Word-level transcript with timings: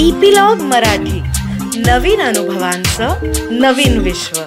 Epilogue 0.00 0.60
Marathi. 0.60 1.20
नवीन 1.76 2.20
अनुभवांचं 2.20 3.18
नवीन 3.50 3.98
विश्व. 3.98 4.40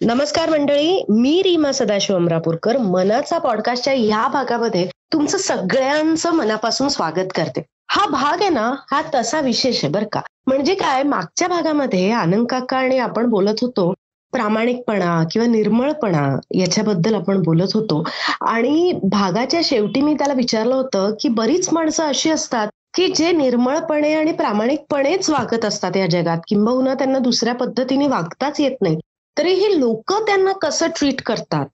नमस्कार 0.00 0.50
मंडळी 0.50 1.04
मी 1.08 1.42
रीमा 1.42 1.72
सदाशिव 1.72 2.16
अमरापूरकर. 2.16 2.76
मनाचा 2.76 3.38
पॉडकास्टच्या 3.38 3.92
या 3.92 4.28
भागामध्ये 4.28 4.88
तुमचं 5.12 5.38
सगळ्यांचं 5.38 6.32
मनापासून 6.32 6.88
स्वागत 6.88 7.32
करते. 7.34 7.62
हा 7.88 8.06
भाग 8.06 8.40
आहे 8.40 8.48
ना 8.48 8.72
हा 8.90 9.02
तसा 9.14 9.40
विशेष 9.40 9.84
आहे 9.84 9.92
बरं 9.92 10.06
का. 10.12 10.20
म्हणजे 10.46 10.74
काय 10.74 11.02
मागच्या 11.02 11.48
भागामध्ये 11.48 12.10
आनंद 12.10 12.46
काका 12.46 12.76
आणि 12.76 12.98
आपण 12.98 13.26
बोलत 13.26 13.62
होतो 13.62 13.94
प्रामाणिकपणा 14.34 15.22
किंवा 15.32 15.48
निर्मळपणा 15.48 16.38
याच्याबद्दल 16.54 17.14
आपण 17.14 17.42
बोलत 17.42 17.74
होतो. 17.74 18.02
आणि 18.40 18.92
भागाच्या 19.02 19.60
शेवटी 19.64 20.00
मी 20.00 20.14
त्याला 20.14 20.34
विचारलं 20.34 20.74
होतं 20.74 21.14
की 21.20 21.28
बरीच 21.28 21.68
माणसं 21.72 22.04
अशी 22.04 22.30
असतात 22.30 22.68
की 22.94 23.06
जे 23.16 23.30
निर्मळपणे 23.32 24.12
आणि 24.14 24.32
प्रामाणिकपणेच 24.32 25.30
वागत 25.30 25.64
असतात 25.64 25.96
या 25.96 26.06
जगात. 26.06 26.38
किंबहुना 26.48 26.94
त्यांना 26.94 27.18
दुसऱ्या 27.18 27.54
पद्धतीने 27.54 28.06
वागताच 28.06 28.60
येत 28.60 28.82
नाही. 28.82 28.98
तरी 29.38 29.52
हे 29.54 29.80
लोक 29.80 30.12
त्यांना 30.12 30.52
कसं 30.52 30.86
ट्रीट 30.86 31.22
करतात? 31.22 31.66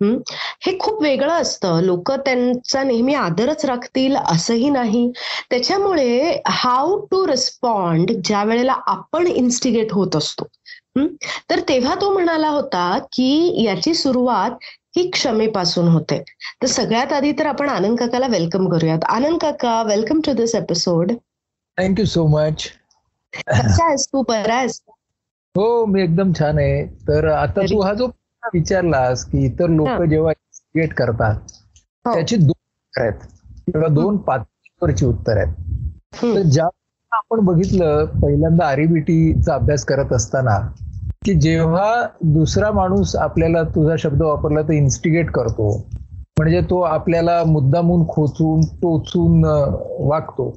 हे? 0.00 0.76
खूप 0.78 1.02
वेगळं 1.02 1.32
असतं. 1.32 1.80
लोक 1.80 2.12
त्यांचा 2.12 2.82
नेहमी 2.82 3.14
आदरच 3.14 3.64
राखतील 3.64 4.16
असंही 4.16 4.70
नाही. 4.70 5.10
त्याच्यामुळे 5.50 6.42
हाऊ 6.46 6.98
टू 7.10 7.26
रिस्पॉन्ड 7.26 8.10
ज्या 8.24 8.44
वेळेला 8.44 8.74
आपण 8.86 9.26
इन्स्टिगेट 9.26 9.92
होत 9.92 10.16
असतो. 10.16 10.46
तर 11.50 11.60
तेव्हा 11.68 11.94
तो 11.94 12.12
म्हणाला 12.12 12.48
होता 12.48 12.98
की 13.12 13.62
याची 13.64 13.94
सुरुवात 13.94 14.50
ही 14.96 15.08
क्षमेपासून 15.10 15.88
होते. 15.88 16.22
तर 16.62 16.66
सगळ्यात 16.66 17.12
आधी 17.12 17.32
तर 17.32 17.46
आपण 17.46 17.68
आनंद 17.68 17.98
काकाला 17.98 18.26
वेलकम 18.26 18.68
करूयात. 18.68 19.04
आनंद 19.04 19.38
काका 19.42 19.82
welcome 19.82 20.20
to 20.26 20.32
this 20.32 20.54
episode 20.54 21.12
thank you 21.78 22.04
so 22.06 22.26
much 22.26 22.70
कसा 23.48 23.86
आहेस 23.86 24.06
तू? 24.12 24.22
बरा 24.22 24.54
आहेस? 24.54 24.80
हो 25.54 25.84
मी 25.86 26.02
एकदम 26.02 26.32
छान 26.32 26.58
आहे. 26.58 26.84
तर 27.08 27.26
आता 27.28 27.62
तू 27.62 27.80
हा 27.82 27.92
जो 27.94 28.06
विचारलास 28.54 29.24
की 29.24 29.44
इतर. 29.46 29.68
लोक 29.70 30.02
जेव्हा 30.02 30.30
इन्व्हेस्टिगेट 30.30 30.92
करतात 30.94 31.52
हो. 32.06 32.12
त्याची 32.14 32.36
दोन 32.36 32.50
उत्तर 32.50 33.02
आहेत. 33.02 33.20
किंवा 33.66 33.88
दोन 33.88 34.16
पातळीवरची 34.16 35.06
उत्तर 35.06 35.36
आहेत. 35.36 35.54
तर 36.24 36.42
ज्या 36.42 36.68
आपण 37.12 37.40
बघितलं 37.40 38.04
पहिल्यांदा 38.22 38.66
आरईबीटीचा 38.66 39.54
अभ्यास 39.54 39.84
करत 39.84 40.12
असताना 40.12 40.58
की 41.22 41.34
जेव्हा 41.34 42.02
दुसरा 42.24 42.70
माणूस 42.72 43.14
आपल्याला 43.16 43.62
तुझा 43.74 43.94
शब्द 43.98 44.22
वापरला 44.22 44.62
तर 44.62 44.72
इन्स्टिगेट 44.72 45.30
करतो. 45.30 45.70
म्हणजे 46.38 46.60
तो 46.60 46.80
आपल्याला 46.80 47.42
मुद्दामून 47.44 48.06
खोचून 48.08 48.60
टोचून 48.82 49.44
वागतो. 50.08 50.50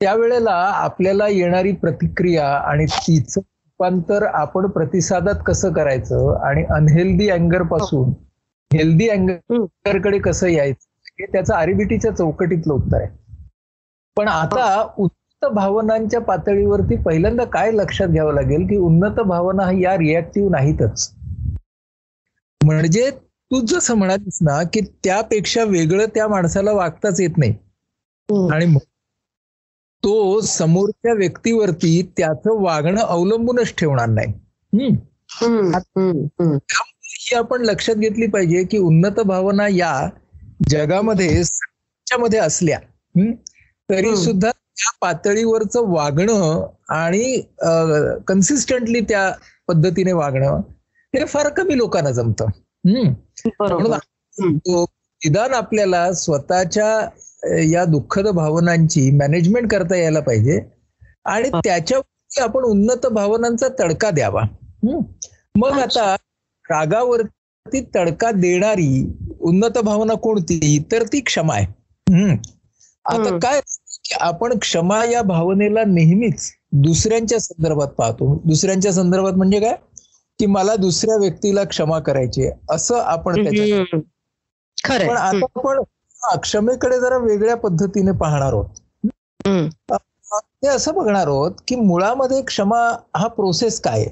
त्यावेळेला 0.00 0.52
आपल्याला 0.74 1.26
येणारी 1.28 1.72
प्रतिक्रिया 1.72 2.46
आणि 2.48 2.84
तिचं 2.86 3.40
रूपांतर 3.40 4.22
आपण 4.24 4.66
प्रतिसादात 4.66 5.42
कसं 5.46 5.72
करायचं 5.72 6.36
आणि 6.44 6.64
अनहेल्दी 6.70 7.28
अँगरपासून 7.28 8.10
हेल्दी 8.70 9.08
अँगरकडे 9.08 10.18
कसं 10.18 10.48
यायचं 10.48 10.88
हे 11.18 11.26
त्याचं 11.32 11.54
आरबीटीच्या 11.54 12.10
चौकटीतलं 12.16 12.72
उत्तर 12.74 13.00
आहे. 13.00 13.08
पण 14.16 14.28
आता 14.28 14.82
उन्नत 15.42 15.54
भावनांच्या 15.54 16.20
पातळीवरती 16.20 16.96
पहिल्यांदा 16.96 17.44
काय 17.44 17.70
लक्षात 17.72 18.08
घ्यावं 18.08 18.34
लागेल 18.34 18.66
की 18.66 18.76
उन्नत 18.76 19.20
भावना 19.20 19.70
या 19.80 19.96
रिॲक्टिव्ह 19.98 20.50
नाहीतच 20.50 21.12
म्हणजे 22.60 23.10
तू 23.10 23.60
जसं 23.66 23.94
म्हणालीस 23.94 24.38
ना 24.42 24.62
की 24.62 24.80
त्यापेक्षा 25.04 25.64
वेगळं 25.64 26.06
त्या 26.14 26.26
माणसाला 26.28 26.72
वागताच 26.72 27.20
येत 27.20 27.38
नाही. 27.38 27.54
आणि 28.52 28.74
तो 30.02 30.40
समोरच्या 30.40 31.12
व्यक्तीवरती 31.12 32.00
त्याचं 32.16 32.62
वागणं 32.62 33.00
अवलंबूनच 33.00 33.74
ठेवणार 33.78 34.08
नाही. 34.08 34.32
ही 37.02 37.34
आपण 37.34 37.62
लक्षात 37.62 37.94
घेतली 37.94 38.26
पाहिजे 38.26 38.64
की 38.64 38.78
उन्नत 38.78 39.20
भावना 39.20 39.68
या 39.70 40.08
जगामध्ये 40.68 41.42
मध्ये 42.18 42.38
असल्या 42.38 42.78
तरी. 43.88 44.16
सुद्धा 44.16 44.50
त्या 44.80 44.90
पातळीवरचं 45.00 45.80
वागणं 45.86 46.66
आणि 46.88 47.42
कन्सिस्टंटली 48.26 49.00
त्या 49.00 49.32
पद्धतीने 49.68 50.12
वागणं 50.12 50.60
हे 51.16 51.24
फार 51.24 51.48
कमी 51.48 51.76
लोकांना 51.76 52.10
जमतं 52.10 52.46
म्हणून 53.58 53.92
निदान 55.24 55.50
आपल्याला 55.54 56.12
स्वतःच्या 56.12 57.08
या 57.70 57.84
दुःखद 57.84 58.26
भावनांची 58.28 59.10
मॅनेजमेंट 59.10 59.70
करता 59.72 59.96
यायला 59.96 60.20
पाहिजे 60.20 60.60
आणि. 61.24 61.48
त्याच्यावरती 61.64 62.40
आपण 62.40 62.62
उन्नत 62.62 63.06
भावनांचा 63.06 63.66
तडका 63.80 64.10
द्यावा. 64.10 64.42
मग. 65.56 65.70
आता 65.70 66.14
रागावरती 66.70 67.80
तडका 67.94 68.30
देणारी 68.30 69.12
उन्नत 69.40 69.78
भावना 69.78 70.14
कोणती 70.14 70.84
तर 70.92 71.02
ती 71.02 71.20
क्षमा 71.20 71.54
आहे. 71.54 71.66
आता. 73.04 73.38
काय 73.42 73.60
आपण 74.20 74.58
क्षमा 74.58 75.04
या 75.04 75.22
भावनेला 75.22 75.84
नेहमीच 75.86 76.52
दुसऱ्यांच्या 76.72 77.40
संदर्भात 77.40 77.88
पाहतो. 77.88 78.40
दुसऱ्यांच्या 78.44 78.92
संदर्भात 78.92 79.32
म्हणजे 79.32 79.60
काय? 79.60 79.76
की 80.38 80.46
मला 80.46 80.76
दुसऱ्या 80.76 81.16
व्यक्तीला 81.16 81.64
क्षमा 81.64 81.98
करायची 81.98 82.46
आहे, 82.46 82.52
असं 82.70 82.98
आपण. 82.98 83.34
खरंय. 84.84 85.08
पण 85.08 85.16
आता 85.16 85.46
आपण 85.56 85.78
हा, 86.22 86.38
क्षमेकडे 86.38 87.00
जरा 87.00 87.16
वेगळ्या 87.16 87.56
पद्धतीने 87.56 88.12
पाहणार 88.12 88.52
आहोत. 88.52 88.66
ते 90.34 90.68
असं 90.68 90.94
बघणार 90.94 91.26
आहोत 91.26 91.52
की 91.68 91.76
मुळामध्ये 91.76 92.42
क्षमा 92.42 92.96
हा 93.16 93.26
प्रोसेस 93.26 93.80
काय 93.80 94.00
आहे. 94.00 94.08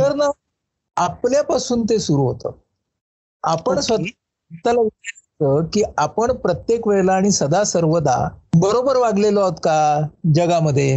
तर 0.00 0.14
ना 0.14 0.30
आपल्यापासून 0.96 1.82
ते 1.82 1.98
सुरू 1.98 2.22
होतं. 2.22 2.50
आपण. 3.42 3.80
स्वतःला 3.80 4.80
विचारायचं 5.46 5.70
की 5.72 5.82
आपण 5.98 6.32
प्रत्येक 6.32 6.88
वेळेला 6.88 7.12
आणि 7.12 7.30
सदा 7.30 7.64
सर्वदा 7.64 8.28
बरोबर 8.56 8.96
वागलेलो 8.96 9.40
आहोत 9.40 9.52
का 9.52 10.08
जगामध्ये 10.34 10.96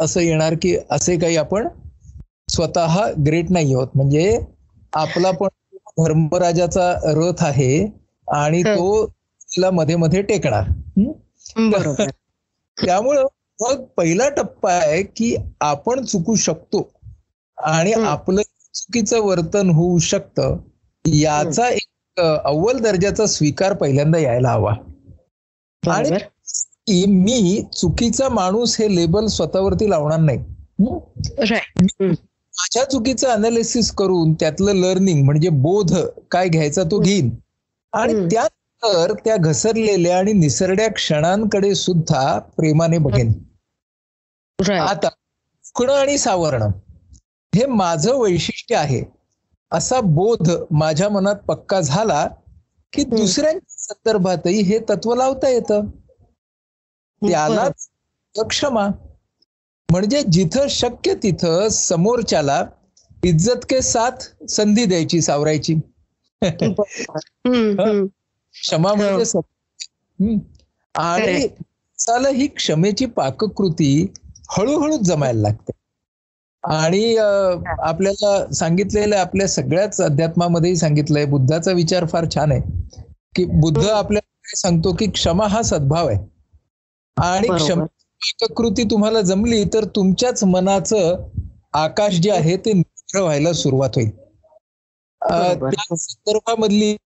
असं 0.00 0.20
येणार 0.20 0.54
की 0.62 0.76
असे 0.90 1.18
काही 1.18 1.36
आपण 1.36 1.68
स्वतः 2.48 3.10
ग्रेट 3.26 3.46
नाही 3.50 3.74
आहोत 3.74 3.88
म्हणजे 3.94 4.40
आपला 4.92 5.30
पण 5.30 5.48
धर्मराजाचा 5.74 6.94
रथ 7.04 7.44
आहे 7.44 7.92
आणि. 8.28 8.62
तो 8.62 9.06
तिला 9.42 9.70
मध्ये 9.70 9.96
मध्ये 9.96 10.22
टेकणार? 10.22 10.64
बरोबर 11.56 12.08
त्यामुळं 12.86 13.24
मग 13.60 13.84
पहिला 13.84 14.28
टप्पा 14.28 14.72
आहे 14.72 15.02
की 15.02 15.36
आपण 15.60 16.04
चुकू 16.04 16.34
शकतो 16.34 16.90
आणि. 17.58 17.92
आपलं 17.92 18.42
चुकीचं 18.74 19.20
वर्तन 19.20 19.70
होऊ 19.70 19.98
शकतं 19.98 20.56
याचा 21.14 21.68
एक 21.68 22.20
अव्वल 22.20 22.78
दर्जाचा 22.78 23.26
स्वीकार 23.26 23.72
पहिल्यांदा 23.72 24.18
यायला 24.18 24.50
हवा. 24.50 24.74
आणि 25.90 26.10
मी 27.06 27.62
चुकीचा 27.76 28.28
माणूस 28.28 28.80
हे 28.80 28.96
लेबल 28.96 29.26
स्वतःवरती 29.26 29.90
लावणार 29.90 30.18
नाही. 30.18 30.38
माझ्या 32.60 32.84
चुकीचं 32.84 33.28
अनालिसिस 33.28 33.90
करून 33.90 34.34
त्यातलं 34.34 34.72
लर्निंग 34.72 35.24
म्हणजे 35.24 35.48
बोध 35.48 35.94
काय 36.30 36.48
घ्यायचा 36.48 36.82
तो 36.82 36.98
घेईन. 36.98 37.36
आणि. 37.92 38.12
त्यानंतर 38.30 39.12
त्या 39.24 39.36
घसरलेल्या 39.36 40.18
आणि 40.18 40.32
निसरड्या 40.32 40.90
क्षणांकडे 40.92 41.74
सुद्धा 41.74 42.38
प्रेमाने 42.38 42.98
बघेन. 42.98 43.32
आता 44.78 45.08
दुखणं 45.08 45.92
आणि 45.92 46.18
सावरणं 46.18 46.68
हे 47.54 47.66
माझं 47.66 48.18
वैशिष्ट्य 48.18 48.76
आहे. 48.76 49.17
असा 49.70 50.00
बोध 50.00 50.50
माझ्या 50.70 51.08
मनात 51.08 51.36
पक्का 51.36 51.80
झाला 51.80 52.28
की 52.92 53.04
दुसऱ्यांच्या 53.04 53.74
संदर्भातही 53.78 54.62
हे 54.62 54.78
तत्व 54.78 55.14
लावता 55.14 55.48
येतं. 55.48 55.86
त्यालाच 57.22 57.88
क्षमा. 58.48 58.88
म्हणजे 59.90 60.22
जिथं 60.22 60.66
शक्य 60.68 61.14
तिथं 61.14 61.68
समोरच्याला 61.68 62.64
इज्जत 63.24 63.66
के 63.68 63.82
साथ 63.82 64.44
संधी 64.50 64.84
द्यायची 64.84 65.20
सावरायची. 65.20 65.74
क्षमा 68.52 68.94
म्हणजे 68.94 69.24
सत- 69.24 69.86
हम्म. 70.20 70.38
आणि 70.94 71.48
ही 72.36 72.46
क्षमेची 72.46 73.06
पाककृती 73.06 74.12
हळूहळू 74.50 74.96
जमायला 74.96 75.40
लागते. 75.40 75.70
आणि 76.68 77.16
आपल्याला 77.16 78.52
सांगितलेलं 78.54 79.16
आपल्या 79.16 79.48
सगळ्याच 79.48 80.00
अध्यात्मामध्येही 80.00 80.76
सांगितलंय 80.76 81.24
बुद्धाचा 81.24 81.72
विचार 81.72 82.06
फार 82.06 82.24
छान 82.34 82.52
आहे 82.52 82.60
की 83.36 83.44
बुद्ध 83.44 83.78
हम्म. 83.78 83.90
आपल्याला 83.90 84.26
काय 84.44 84.56
सांगतो 84.56 84.92
की 84.92 85.06
क्षमा 85.10 85.46
हा 85.46 85.62
सद्भाव 85.62 86.08
आहे 86.08 86.18
आणि. 87.16 87.48
क्षमेची 87.48 88.32
पाककृती 88.42 88.84
तुम्हाला 88.84 89.20
जमली 89.20 89.64
तर 89.64 89.84
तुमच्याच 89.84 90.44
मनाचं 90.44 91.28
आकाश 91.72 92.14
जे 92.14 92.30
आहे 92.30 92.56
ते 92.56 92.72
निष्ठळ 92.72 93.20
व्हायला 93.20 93.52
सुरुवात 93.52 93.90
होईल. 93.96 94.10
त्या 95.22 95.96
संदर्भामधली 95.96 96.96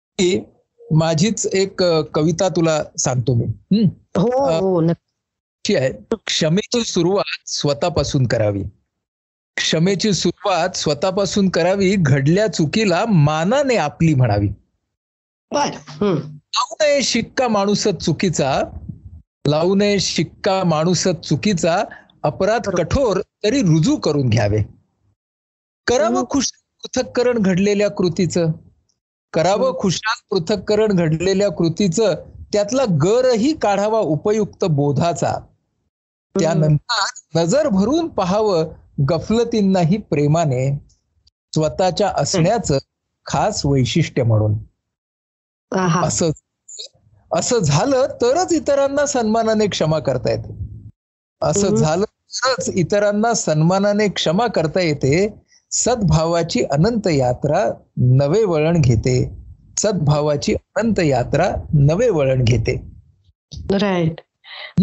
माझीच 0.92 1.46
एक 1.46 1.82
कविता 2.14 2.48
तुला 2.48 2.82
सांगतो 2.98 3.34
मी 3.34 3.44
हं? 3.44 3.86
हो 4.16 4.44
हो 4.60 4.80
आहे 5.76 5.90
क्षमेची 6.26 6.84
सुरुवात 6.84 7.48
स्वतःपासून 7.48 8.26
करावी 8.26 8.62
क्षमेची 9.56 10.12
सुरुवात 10.12 10.68
स्वतःपासून 10.76 11.48
करावी 11.48 11.96
घडल्या 11.98 12.46
चुकीला 12.46 13.04
मानाने 13.08 13.76
आपली 13.76 14.14
म्हणावी. 14.14 14.48
लावू 16.32 16.74
नये 16.80 17.02
शिक्का 17.02 17.48
माणूसच 17.48 18.04
चुकीचा. 18.04 18.62
लावू 19.46 19.74
नये 19.74 20.00
शिक्का 20.00 20.64
माणूसच 20.64 21.20
चुकीचा. 21.20 21.84
अपराध. 22.22 22.60
कठोर 22.60 23.20
तरी 23.20 23.60
रुजू 23.60 23.96
करून 23.96 24.28
घ्यावे. 24.28 24.62
करावं 25.86 26.08
हम्म. 26.08 26.24
खुश 26.30 26.52
पृथक्करण 26.82 27.38
घडलेल्या 27.38 27.90
कृतीचं. 27.90 28.46
करावं. 29.32 29.78
खुशाल 29.80 30.26
पृथक्करण 30.30 30.92
घडलेल्या 30.92 31.48
कृतीचं. 31.48 32.14
त्यातला 32.52 32.84
गरही 32.84 33.56
काढावा 33.56 34.00
उपयुक्त 34.00 34.64
बोधाचा. 34.64 35.34
त्यानंतर 36.40 37.04
नजर 37.34 37.68
भरून 37.68 38.08
पाहावं. 38.08 38.81
गफलतींनाही 39.08 39.96
प्रेमाने 39.96 40.78
स्वतःच्या 41.54 42.08
असण्याचं 42.08 42.78
खास 43.26 43.66
वैशिष्ट्य 43.66 44.22
म्हणून. 44.22 44.54
असं 46.04 46.30
असं 47.34 47.58
झालं 47.58 48.06
तरच 48.06 48.52
इतरांना 48.52 49.06
सन्मानाने 49.06 49.66
क्षमा 49.66 49.98
करता 49.98 50.30
येते. 50.30 50.56
असं. 51.42 51.74
झालं 51.74 52.04
तरच 52.30 52.70
इतरांना 52.74 53.34
सन्मानाने 53.34 54.08
क्षमा 54.08 54.46
करता 54.46 54.80
येते. 54.80 55.34
सद्भावाची 55.70 56.64
अनंत 56.64 57.08
यात्रा 57.08 57.70
नवे 57.96 58.44
वळण 58.44 58.80
घेते. 58.80 59.30
सद्भावाची 59.78 60.54
अनंत 60.54 61.00
यात्रा 61.00 61.56
नवे 61.74 62.10
वळण 62.10 62.44
घेते. 62.44 62.82
राईट 63.70 64.20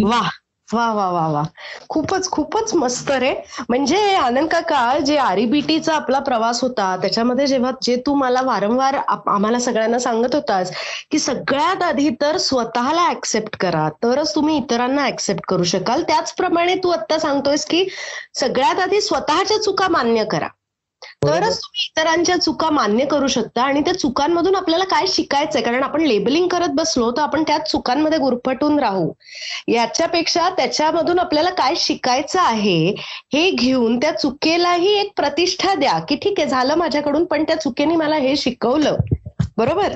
वा 0.03 0.29
वा 0.73 0.91
वा 0.93 1.07
वा 1.11 1.25
वा. 1.27 1.43
खूपच 1.89 2.29
खूपच 2.31 2.73
मस्त 2.75 3.09
रे. 3.11 3.33
म्हणजे 3.69 3.97
आनंद 4.15 4.49
काका 4.49 4.97
जे 5.05 5.17
आरईबीटीचा 5.17 5.93
आपला 5.95 6.19
प्रवास 6.19 6.61
होता 6.61 6.95
त्याच्यामध्ये 7.01 7.47
जेव्हा 7.47 7.71
जे 7.81 7.95
तू 8.05 8.13
मला 8.15 8.41
वारंवार 8.41 8.95
आम्हाला 9.07 9.59
सगळ्यांना 9.59 9.99
सांगत 9.99 10.35
होतास 10.35 10.71
की 11.11 11.19
सगळ्यात 11.19 11.83
आधी 11.83 12.09
तर 12.21 12.37
स्वतःला 12.37 13.07
ऍक्सेप्ट 13.09 13.57
करा. 13.59 13.87
तरच 14.03 14.35
तुम्ही 14.35 14.57
इतरांना 14.57 15.07
ऍक्सेप्ट 15.07 15.45
करू 15.49 15.63
शकाल. 15.63 16.03
त्याचप्रमाणे 16.03 16.75
तू 16.75 16.89
आता 16.89 17.19
सांगतोयस 17.19 17.65
की 17.65 17.85
सगळ्यात 18.39 18.79
आधी 18.79 19.01
स्वतःच्या 19.01 19.61
चुका 19.63 19.87
मान्य 19.87 20.23
करा. 20.31 20.47
तरच 21.21 21.55
तुम्ही 21.55 21.85
इतरांच्या 21.85 22.35
चुका 22.37 22.69
मान्य 22.69 23.05
करू 23.05 23.27
शकता 23.27 23.61
आणि 23.61 23.81
त्या 23.81 23.93
चुकांमधून 23.93 24.55
आपल्याला 24.55 24.85
काय 24.85 25.05
शिकायचंय? 25.07 25.61
कारण 25.61 25.83
आपण 25.83 26.01
लेबलिंग 26.01 26.47
करत 26.47 26.69
बसलो 26.69 27.09
तर 27.11 27.21
आपण 27.21 27.43
त्याच 27.47 27.69
चुकांमध्ये 27.71 28.17
गुरफटून 28.19 28.79
राहू. 28.79 29.11
याच्यापेक्षा 29.67 30.49
त्याच्यामधून 30.49 31.19
आपल्याला 31.19 31.49
काय 31.49 31.73
शिकायचं 31.77 32.39
आहे 32.41 32.77
हे 33.33 33.49
घेऊन 33.51 33.97
त्या 33.97 34.11
चुकेलाही 34.11 34.93
एक 34.99 35.11
प्रतिष्ठा 35.17 35.73
द्या 35.75 35.97
की 35.99 36.15
ठीक 36.15 36.39
आहे 36.39 36.49
झालं 36.49 36.75
माझ्याकडून 36.75 37.25
पण 37.25 37.43
त्या 37.43 37.55
चुकेने 37.55 37.95
मला 37.95 38.15
हे 38.15 38.35
शिकवलं. 38.35 38.95
बरोबर? 39.57 39.93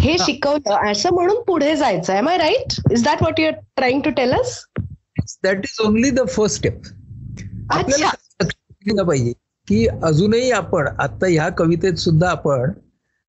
हे. 0.00 0.16
शिकवलं. 0.18 0.90
असं 0.90 1.14
म्हणून 1.14 1.42
पुढे 1.42 1.74
जायचं 1.76 2.14
am 2.14 2.28
I 2.28 2.36
right 2.38 2.80
is 2.92 3.04
that 3.04 3.22
what 3.22 3.40
you're 3.40 3.52
trying 3.76 4.00
to 4.00 4.10
tell 4.10 4.32
us 4.32 4.58
that 5.44 5.64
is 5.64 5.76
only 5.86 6.10
the 6.10 6.28
first 6.28 6.56
step 6.56 6.82
पाहिजे. 7.70 9.32
की 9.68 9.86
अजूनही 10.02 10.50
आपण 10.50 10.88
आता 10.98 11.26
ह्या 11.26 11.48
कवितेत 11.48 11.94
सुद्धा 11.94 12.30
आपण 12.30 12.70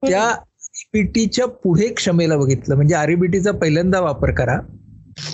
त्या 0.03 0.23
आरईबीटीच्या 0.23 1.45
पुढे 1.47 1.87
क्षमेला 1.93 2.37
बघितलं. 2.37 2.75
म्हणजे 2.75 2.95
आरईबीटीचा 2.95 3.51
पहिल्यांदा 3.51 3.99
वापर 3.99 4.31
करा 4.31 4.59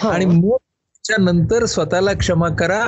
आणि 0.10 0.26
मग 0.26 0.56
त्याच्यानंतर 0.56 1.66
स्वतःला 1.66 2.14
क्षमा 2.14 2.50
करा 2.50 2.84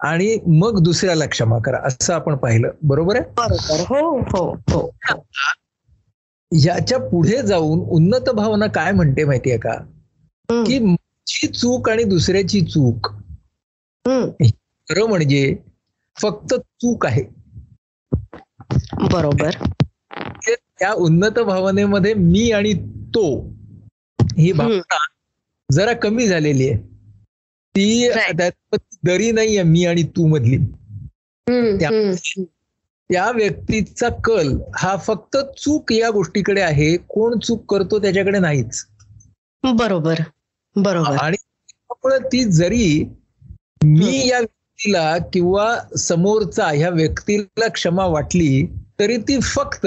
आणि 0.00 0.38
मग 0.46 0.78
दुसऱ्याला 0.82 1.26
क्षमा 1.26 1.58
करा 1.58 1.78
असं 1.84 2.14
आपण 2.14 2.36
पाहिलं. 2.36 2.70
बरोबर 2.82 3.16
आहे? 3.16 3.24
हो 3.84 4.18
हो 4.20 4.52
हो. 4.70 4.90
ह्याच्या 6.52 6.98
पुढे 6.98 7.42
जाऊन 7.42 7.80
उन्नत 7.80 8.30
भावना 8.30 8.66
काय 8.66 8.92
म्हणते 8.92 9.24
माहितीये 9.24 9.58
का? 9.58 9.74
की 10.64 10.78
माझी 10.78 11.46
चूक 11.46 11.90
आणि 11.90 12.04
दुसऱ्याची 12.04 12.60
चूक 12.60 13.06
खरं 14.88 15.08
म्हणजे 15.08 15.56
फक्त 16.20 16.54
चूक 16.54 17.06
आहे. 17.06 17.39
बरोबर. 19.08 19.50
ते 20.46 20.54
त्या 20.80 20.92
उन्नत 20.92 21.38
भावनेमध्ये 21.38 22.14
मी 22.14 22.52
आणि 22.52 22.72
तो 23.08 23.52
ही 24.38 24.52
भावना 24.52 24.96
जरा 25.72 25.92
कमी 25.92 26.26
झालेली 26.26 26.68
आहे. 26.68 26.82
ती 27.76 28.10
दरी 29.04 29.32
नाहीये 29.32 29.62
मी 29.62 29.86
आणि 29.86 30.02
तू 30.02 30.26
मधली. 30.26 30.56
त्या- 33.12 33.34
व्यक्तीचा 33.34 34.08
कल 34.24 34.58
हा 34.76 34.96
फक्त 34.96 35.36
चूक 35.36 35.92
या 35.92 36.10
गोष्टीकडे 36.10 36.60
आहे. 36.60 36.96
कोण 36.96 37.38
चूक 37.38 37.74
करतो 37.74 37.98
त्याच्याकडे 37.98 38.38
नाहीच. 38.38 38.86
बरोबर 39.62 40.14
बरोबर. 40.76 41.16
आणि 41.20 41.36
ती 42.06 42.44
जरी 42.44 43.04
मी 43.84 44.28
या 44.28 44.38
व्यक्तीला 44.38 45.18
किंवा 45.18 45.78
समोरचा 45.98 46.66
ह्या 46.66 46.88
व्यक्तीला 46.88 47.68
क्षमा 47.68 48.06
वाटली 48.06 48.70
तरी 49.00 49.16
ती 49.18 49.38
फक्त 49.40 49.86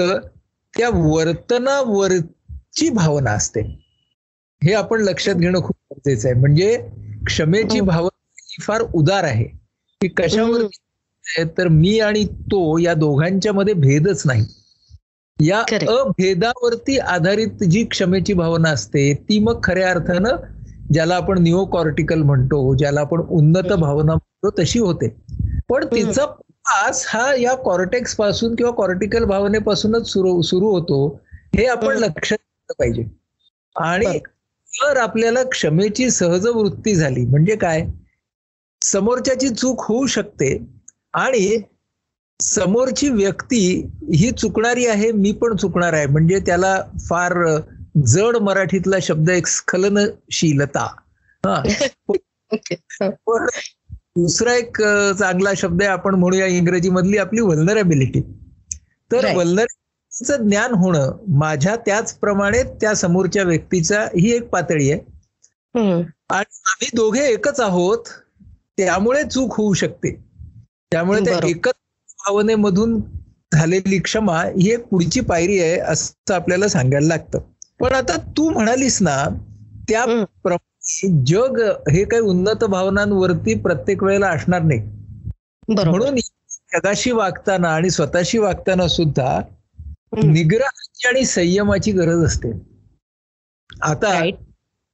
त्या 0.74 0.88
वर्तनावरची 0.94 2.88
भावना 2.90 3.30
असते 3.30 3.60
हे 4.62 4.72
आपण 4.74 5.00
लक्षात 5.00 5.34
घेणं 5.34 5.60
खूप 5.60 5.76
गरजेचं 5.90 6.28
आहे 6.28 6.38
म्हणजे 6.40 6.76
क्षमेची 7.26 7.78
हम्म. 7.78 7.90
भावना 7.90 8.18
ही 8.38 8.62
फार 8.62 8.82
उदार 8.94 9.24
आहे 9.24 9.44
की 10.00 10.08
कशावर. 10.08 10.62
आहे 11.24 11.44
तर 11.58 11.68
मी 11.68 11.98
आणि 12.00 12.24
तो 12.50 12.78
या 12.78 12.94
दोघांच्या 12.94 13.52
मध्ये 13.52 13.74
भेदच 13.74 14.22
नाही 14.26 14.44
या. 15.38 15.60
अभेदावरती 15.90 16.98
आधारित 16.98 17.62
जी 17.64 17.84
क्षमेची 17.84 18.32
भावना 18.32 18.70
असते 18.70 19.12
ती 19.28 19.38
मग 19.38 19.60
खऱ्या 19.64 19.90
अर्थानं 19.90 20.36
ज्याला 20.92 21.16
आपण 21.16 21.42
निओ 21.42 21.64
कॉर्टिकल 21.64 22.22
म्हणतो 22.22 22.74
ज्याला 22.74 23.00
आपण 23.00 23.20
उन्नत 23.20 23.66
हम्म. 23.66 23.80
भावना 23.80 24.14
म्हणतो 24.14 24.62
तशी 24.62 24.78
होते 24.78 25.08
पण 25.68 25.84
तिचा 25.86 26.26
प्रवास 26.66 27.04
हा 27.08 27.34
या 27.34 27.54
कॉर्टेक्सपासून 27.54 28.54
किंवा 28.54 28.72
कॉर्टिकल 28.72 29.24
भावनेपासूनच 29.24 30.08
सुरू 30.08 30.42
सुरू 30.42 30.68
होतो 30.68 31.20
हे 31.56 31.66
आपण. 31.66 31.96
लक्षात 31.96 32.38
घेतलं 32.38 32.72
पाहिजे. 32.78 33.04
आणि. 33.76 34.18
जर 34.66 34.96
आपल्याला 34.96 35.42
क्षमेची 35.42 36.10
सहज 36.10 36.46
वृत्ती 36.46 36.94
झाली 36.94 37.24
म्हणजे 37.24 37.56
काय? 37.56 37.86
समोरच्याची 38.82 39.48
चूक 39.48 39.84
होऊ 39.84 40.06
शकते 40.06 40.66
आणि 41.12 41.58
समोरची 42.42 43.08
व्यक्ती 43.08 43.90
ही 44.14 44.30
चुकणारी 44.30 44.86
आहे 44.86 45.12
मी 45.12 45.32
पण 45.32 45.56
चुकणार 45.56 45.92
आहे 45.92 46.06
म्हणजे 46.06 46.38
त्याला 46.38 46.82
फार 47.08 47.60
जड 48.06 48.36
मराठीतला 48.36 48.96
शब्द 49.02 49.30
एक 49.30 49.46
स्खलनशीलता. 49.46 50.96
हा. 51.46 51.62
पण 53.26 53.46
दुसरा 54.16 54.54
एक 54.54 54.76
चांगला 55.18 55.50
शब्द 55.56 55.82
आहे 55.82 55.90
आपण 55.90 56.14
म्हणूया 56.14 56.46
इंग्रजी 56.46 56.90
मधली 56.90 57.18
आपली 57.18 57.40
वल्नरेबिलिटी 57.40 58.20
तर 59.10 59.24
Right. 59.24 59.36
वल्नरेबिलिटीचं 59.36 60.48
ज्ञान 60.48 60.74
होणं 60.74 61.16
माझ्या 61.28 61.76
त्याचप्रमाणे 61.76 62.62
त्या 62.62 62.94
समोरच्या 62.94 63.42
व्यक्तीचा 63.42 64.02
ही 64.18 64.32
एक 64.32 64.48
पातळी 64.48 64.90
आहे. 64.90 65.00
आणि 65.74 66.58
आम्ही 66.66 66.88
दोघे 66.94 67.24
एकच 67.28 67.60
आहोत 67.60 68.04
त्यामुळे 68.76 69.22
चूक 69.24 69.54
होऊ 69.56 69.72
शकते 69.74 70.10
त्यामुळे 70.92 71.20
त्या. 71.20 71.38
एकच 71.48 71.72
भावनेमधून 72.18 73.00
झालेली 73.52 73.98
क्षमा 73.98 74.40
ही 74.42 74.70
एक 74.72 74.86
पुढची 74.86 75.20
पायरी 75.20 75.58
आहे 75.60 75.78
असं 75.78 76.34
आपल्याला 76.34 76.68
सांगायला 76.68 77.06
लागतं 77.06 77.38
पण 77.80 77.92
आता 77.92 78.16
तू 78.36 78.48
म्हणालीस 78.48 79.02
ना 79.02 79.24
त्या 79.88 80.04
जग 81.26 81.60
हे 81.90 82.04
काही 82.04 82.22
उन्नत 82.22 82.64
भावनांवरती 82.64 83.54
प्रत्येक 83.54 84.02
वेळेला 84.02 84.28
असणार 84.28 84.62
नाही. 84.62 84.80
म्हणून 85.68 86.16
जगाशी 86.16 87.10
वागताना 87.10 87.68
आणि 87.68 87.90
स्वतःशी 87.90 88.38
वागताना 88.38 88.88
सुद्धा. 88.88 89.40
निग्रहाची 90.24 91.06
आणि 91.08 91.24
संयमाची 91.24 91.92
गरज 91.92 92.24
असते. 92.24 92.50
आता. 93.82 94.20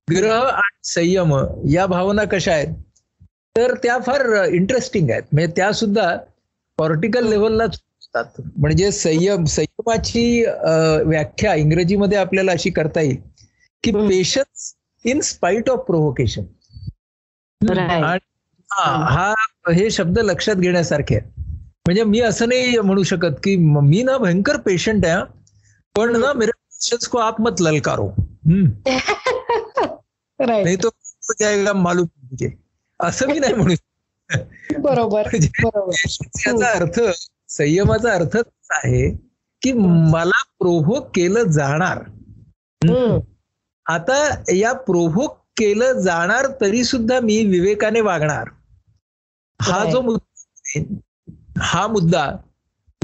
ग्रह 0.09 0.43
आणि 0.43 0.79
संयम 0.85 1.35
या 1.71 1.87
भावना 1.87 2.25
कशा 2.25 2.53
आहेत? 2.53 2.75
तर 3.57 3.75
त्या 3.75 3.99
फार 3.99 4.45
इंटरेस्टिंग 4.45 5.11
आहेत. 5.11 5.23
म्हणजे 5.33 5.53
त्या 5.57 5.73
सुद्धा 5.73 6.17
पॉलिटिकल 6.79 7.29
लेवलला 7.29 7.65
असतात. 7.65 8.41
म्हणजे 8.57 8.91
संयम 8.93 9.45
संयमाची 9.45 10.45
व्याख्या 11.07 11.55
इंग्रजीमध्ये 11.55 12.19
आपल्याला 12.19 12.53
अशी 12.53 12.71
करता 12.71 13.01
येईल 13.01 13.17
की. 13.85 13.91
Patience 13.93 14.75
in 15.05 15.21
spite 15.21 15.71
of 15.71 15.79
provocation 15.87 16.43
हा 18.71 19.05
हा 19.07 19.35
हे 19.73 19.91
शब्द 19.91 20.19
लक्षात 20.19 20.57
घेण्यासारखे 20.57 21.17
आहेत. 21.17 21.31
म्हणजे 21.87 22.05
मी 22.05 22.21
असं 22.21 22.49
नाही 22.49 22.79
म्हणू 22.79 23.03
शकत 23.03 23.41
की 23.45 23.57
म- 23.57 24.05
ना 24.05 24.19
भयंकर 24.19 24.57
पेशंट 24.57 25.05
आहे 25.05 25.15
हा, 25.15 25.25
पण 25.97 26.21
ना 26.21 26.33
मेरे 26.33 26.51
पेशन्स 26.51 27.09
को 27.09 27.19
आप 27.19 27.41
मत 27.41 27.61
ललकारो. 27.61 28.11
नाही 30.41 30.77
तो 30.77 30.89
जाएगा 31.41 31.73
मालूम 31.73 32.07
मुझे 32.23 32.51
असं 33.01 33.29
मी 33.29 33.39
नाही 33.39 33.55
म्हणू 33.55 33.75
शकत. 33.75 34.77
बरोबर 34.79 35.23
म्हणजे 35.23 35.49
याचा 36.47 36.67
अर्थ 36.67 37.01
संयमाचा 37.49 38.13
अर्थ 38.13 38.37
आहे 38.71 39.17
की 39.63 39.73
मला 40.13 40.43
प्रोव्होक 40.59 41.11
केलं 41.15 41.43
जाणार. 41.43 41.99
आता 43.91 44.43
या 44.53 44.73
प्रोव्होक 44.73 45.39
केलं 45.57 45.93
जाणार 45.93 46.47
तरी 46.61 46.85
सुद्धा 46.85 47.21
मी 47.21 47.45
विवेकाने 47.45 48.01
वागणार. 48.01 48.49
हा 49.61 49.91
जो 49.91 50.01
मुद्दा 50.01 50.95
हा 51.61 51.87
मुद्दा 51.87 52.31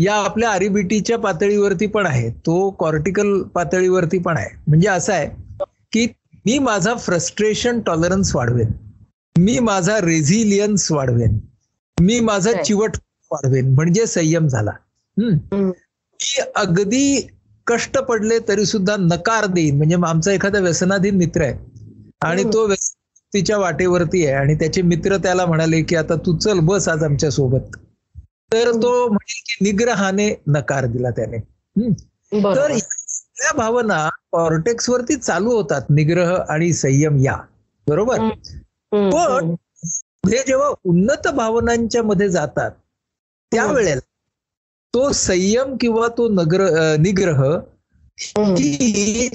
या 0.00 0.14
आपल्या 0.14 0.50
आरिबिटीच्या 0.50 1.18
पातळीवरती 1.18 1.86
पण 1.86 2.06
आहे. 2.06 2.30
तो 2.30 2.70
कॉर्टिकल 2.70 3.42
पातळीवरती 3.42 4.18
पण 4.18 4.36
आहे. 4.36 4.48
म्हणजे 4.66 4.88
असं 4.88 5.12
आहे 5.12 5.28
की 5.92 6.06
मी 6.34 6.58
माझा 6.58 6.94
फ्रस्ट्रेशन 6.94 7.80
टॉलरन्स 7.80 8.36
वाढवेन. 8.36 8.72
मी 9.38 9.58
माझा 9.58 9.98
रेझिलियन्स 10.00 10.92
वाढवेन. 10.92 11.38
मी 12.00 12.20
माझा. 12.20 12.62
चिवट 12.62 12.96
वाढवेन. 13.30 13.74
म्हणजे 13.74 14.06
संयम 14.06 14.46
झाला. 14.46 14.70
की 16.20 16.40
अगदी 16.56 17.28
कष्ट 17.66 17.98
पडले 17.98 18.38
तरी 18.48 18.64
सुद्धा 18.64 18.96
नकार 18.96 19.46
देईन. 19.46 19.76
म्हणजे 19.76 19.96
आमचा 20.06 20.32
एखादा 20.32 20.58
व्यसनाधीन 20.58 21.16
मित्र 21.16 21.42
आहे 21.42 21.54
आणि 22.20 22.42
हम्म. 22.42 22.52
तो 22.54 22.66
व्यक्तीच्या 22.66 23.58
वाटेवरती 23.58 24.26
आहे 24.26 24.34
आणि 24.34 24.54
त्याचे 24.54 24.82
मित्र 24.82 25.16
त्याला 25.16 25.46
म्हणाले 25.46 25.82
की 25.82 25.96
आता 25.96 26.14
तू 26.14 26.36
चल 26.36 26.58
बस 26.58 26.88
आज 26.88 27.02
आमच्यासोबत. 27.02 27.76
तर 28.52 28.70
तो 28.72 29.08
म्हणेल 29.08 29.42
की 29.46 29.70
निग्रहाने 29.70 30.42
नकार 30.46 30.86
दिला 30.86 31.10
त्याने. 31.10 31.38
तर 32.32 32.70
या 32.70 32.78
सगळ्या 32.78 33.52
भावना 33.56 34.08
कॉर्टेक्स 34.32 34.90
वरती 34.90 35.16
चालू 35.16 35.50
होतात. 35.50 35.82
निग्रह 35.90 36.36
आणि 36.48 36.72
संयम 36.72 37.18
या. 37.18 37.36
बरोबर. 37.88 38.18
पण 38.92 39.54
हे 40.28 40.42
जेव्हा 40.46 40.68
उन्नत 40.84 41.28
भावनांच्या 41.28 42.02
मध्ये 42.02 42.28
जातात 42.28 42.70
त्यावेळेला 43.52 44.00
तो 44.94 45.10
संयम 45.12 45.76
किंवा 45.76 46.08
तो 46.08 46.28
नगर 46.28 46.62
निग्रह. 46.98 47.42
ही 48.18 49.28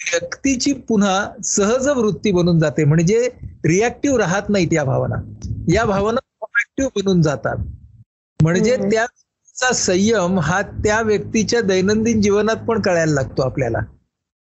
व्यक्तीची 0.00 0.72
पुन्हा 0.88 1.16
सहज 1.44 1.88
वृत्ती 1.88 2.32
बनून 2.32 2.58
जाते. 2.60 2.84
म्हणजे 2.84 3.28
रिॲक्टिव्ह 3.64 4.18
राहत 4.18 4.48
नाहीत 4.48 4.72
या 4.72 4.84
भावना. 4.84 5.16
या 5.72 5.84
भावना 5.84 6.20
प्रोएक्टिव्ह 6.40 6.90
बनून 6.96 7.22
जातात. 7.22 7.56
म्हणजे. 8.40 8.76
त्याचा 8.76 9.72
संयम 9.74 10.38
हा 10.38 10.60
त्या 10.84 11.00
व्यक्तीच्या 11.02 11.60
दैनंदिन 11.60 12.20
जीवनात 12.20 12.66
पण 12.68 12.80
कळायला 12.80 13.12
लागतो 13.12 13.42
आपल्याला. 13.42 13.78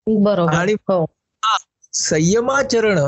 बरोबर. 0.08 0.53
आणि 0.53 0.74
हो 0.89 1.05
संयमाचरण 1.93 3.00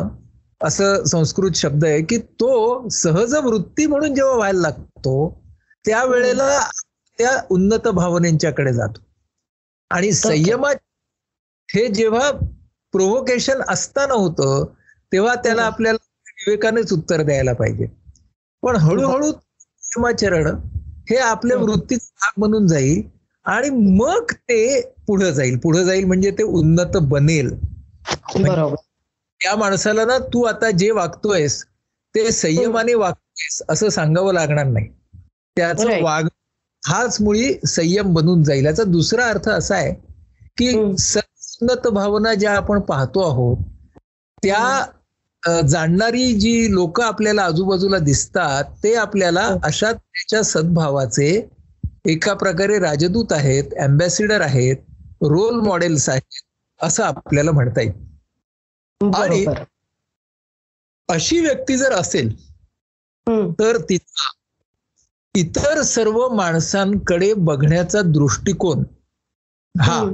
असं 0.62 1.04
संस्कृत 1.04 1.56
शब्द 1.56 1.86
आहे 1.86 2.02
की 2.02 2.18
तो 2.18 2.88
सहज 2.90 3.36
वृत्ती 3.36 3.86
म्हणून 3.86 4.16
जेव्हा 4.16 4.36
व्हायला 4.36 4.60
लागतो 4.60 5.16
त्यावेळेला 5.86 6.48
त्या 7.20 7.40
उन्नत 7.50 7.88
भावनेंच्याकडे 7.90 8.74
जातो. 8.74 9.02
आणि 9.92 10.12
संयमा 10.14 10.72
हे 11.70 11.88
जेव्हा 11.90 12.30
प्रोव्होकेशन 12.94 13.62
असताना 13.68 14.14
होतं 14.14 14.66
तेव्हा 15.12 15.36
त्याला. 15.36 15.64
आपल्याला 15.66 15.98
विवेकानेच 16.38 16.94
उत्तर 16.94 17.22
द्यायला 17.22 17.54
पाहिजे. 17.54 17.88
पण 18.64 18.76
हळूहळू 18.78 19.32
संयमाचरण 19.32 20.48
हे 21.10 21.18
आपल्या. 21.20 21.58
वृत्तीचा 21.58 22.10
भाग 22.22 22.42
बनून 22.42 22.68
जाईल 22.68 23.02
आणि 23.46 23.70
मग 23.98 24.32
ते 24.32 24.82
पुढे 25.08 25.32
जाईल. 25.34 25.58
पुढे 25.60 25.84
जाईल 25.86 26.06
म्हणजे 26.06 26.32
ते 26.32 26.44
उन्नत 26.44 26.98
बनेल. 27.10 27.50
बरोबर. 28.38 28.76
त्या 29.42 29.56
माणसाला 29.56 30.06
ना 30.06 30.18
तू 30.34 30.44
आता 30.44 30.70
जे 30.74 30.90
वागतोयस 30.92 31.64
ते 32.16 32.32
संयमाने 32.32 32.94
वागतोयस 32.96 33.62
असं 33.70 33.90
सांगावं 33.90 34.34
लागणार 34.34 34.66
नाही. 34.68 34.88
त्याचं. 35.58 36.02
वाग 36.02 36.28
हाच 36.86 37.18
मुळी 37.22 37.54
संयम 37.68 38.14
बनून 38.14 38.44
जाईल 38.44 38.66
याचा 38.66 38.84
दुसरा 38.84 39.28
अर्थ 39.28 39.50
असा 39.50 39.76
आहे 39.76 39.94
की. 40.58 40.72
सन्नत 41.00 41.88
भावना 41.88 42.34
ज्या 42.34 42.56
आपण 42.58 42.80
पाहतो 42.82 43.22
आहोत 43.30 43.58
त्या 44.44 45.62
जाणणारी 45.68 46.34
जी 46.34 46.72
लोक 46.74 47.02
आपल्याला 47.02 47.44
आजूबाजूला 47.44 47.98
दिसतात 48.00 48.64
ते 48.84 48.94
आपल्याला. 48.96 49.48
अशा 49.64 49.92
त्याच्या 49.94 50.42
सद्भावाचे 50.44 51.28
एका 52.06 52.34
प्रकारे 52.34 52.80
राजदूत 52.80 53.32
आहेत 53.32 53.74
अँबॅसिडर 53.80 54.42
आहेत 54.42 54.78
रोल 55.22 55.60
मॉडेल्स 55.60 56.10
आहेत 56.10 56.42
असं 56.80 57.04
आपल्याला 57.04 57.52
म्हणता 57.52 57.82
येईल 57.82 59.14
आणि- 59.16 59.54
अशी 61.10 61.40
व्यक्ती 61.40 61.78
जर 61.78 61.94
असेल. 61.94 62.30
तर 63.60 63.78
तिचा 63.90 64.32
इतर 65.36 65.82
सर्व 65.82 66.28
माणसांकडे 66.30 67.34
बघण्याचा 67.34 68.02
दृष्टिकोन 68.02 68.84
हा. 69.82 70.14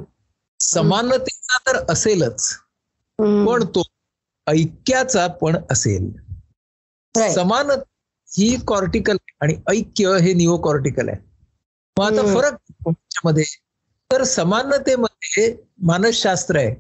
समानतेचा 0.60 1.58
तर 1.68 1.92
असेलच. 1.94 2.50
पण 3.20 3.64
तो 3.64 3.84
ऐक्याचा 4.48 5.28
पण 5.28 5.58
असेल. 5.72 6.12
समान 7.36 7.72
ही 8.28 8.58
कॉर्टिकल 8.68 9.18
आणि 9.42 9.56
ऐक्य 9.70 10.18
हे 10.22 10.34
निओ 10.34 10.58
कॉर्टिकल 10.58 11.10
आहे 11.10 11.18
मग 12.00 12.06
आता. 12.06 12.34
फरक 12.34 12.54
त्याच्यामध्ये 12.54 13.44
तर 14.12 14.24
समानतेमध्ये 14.24 15.58
मानसशास्त्र 15.82 16.56
आहे 16.56 16.76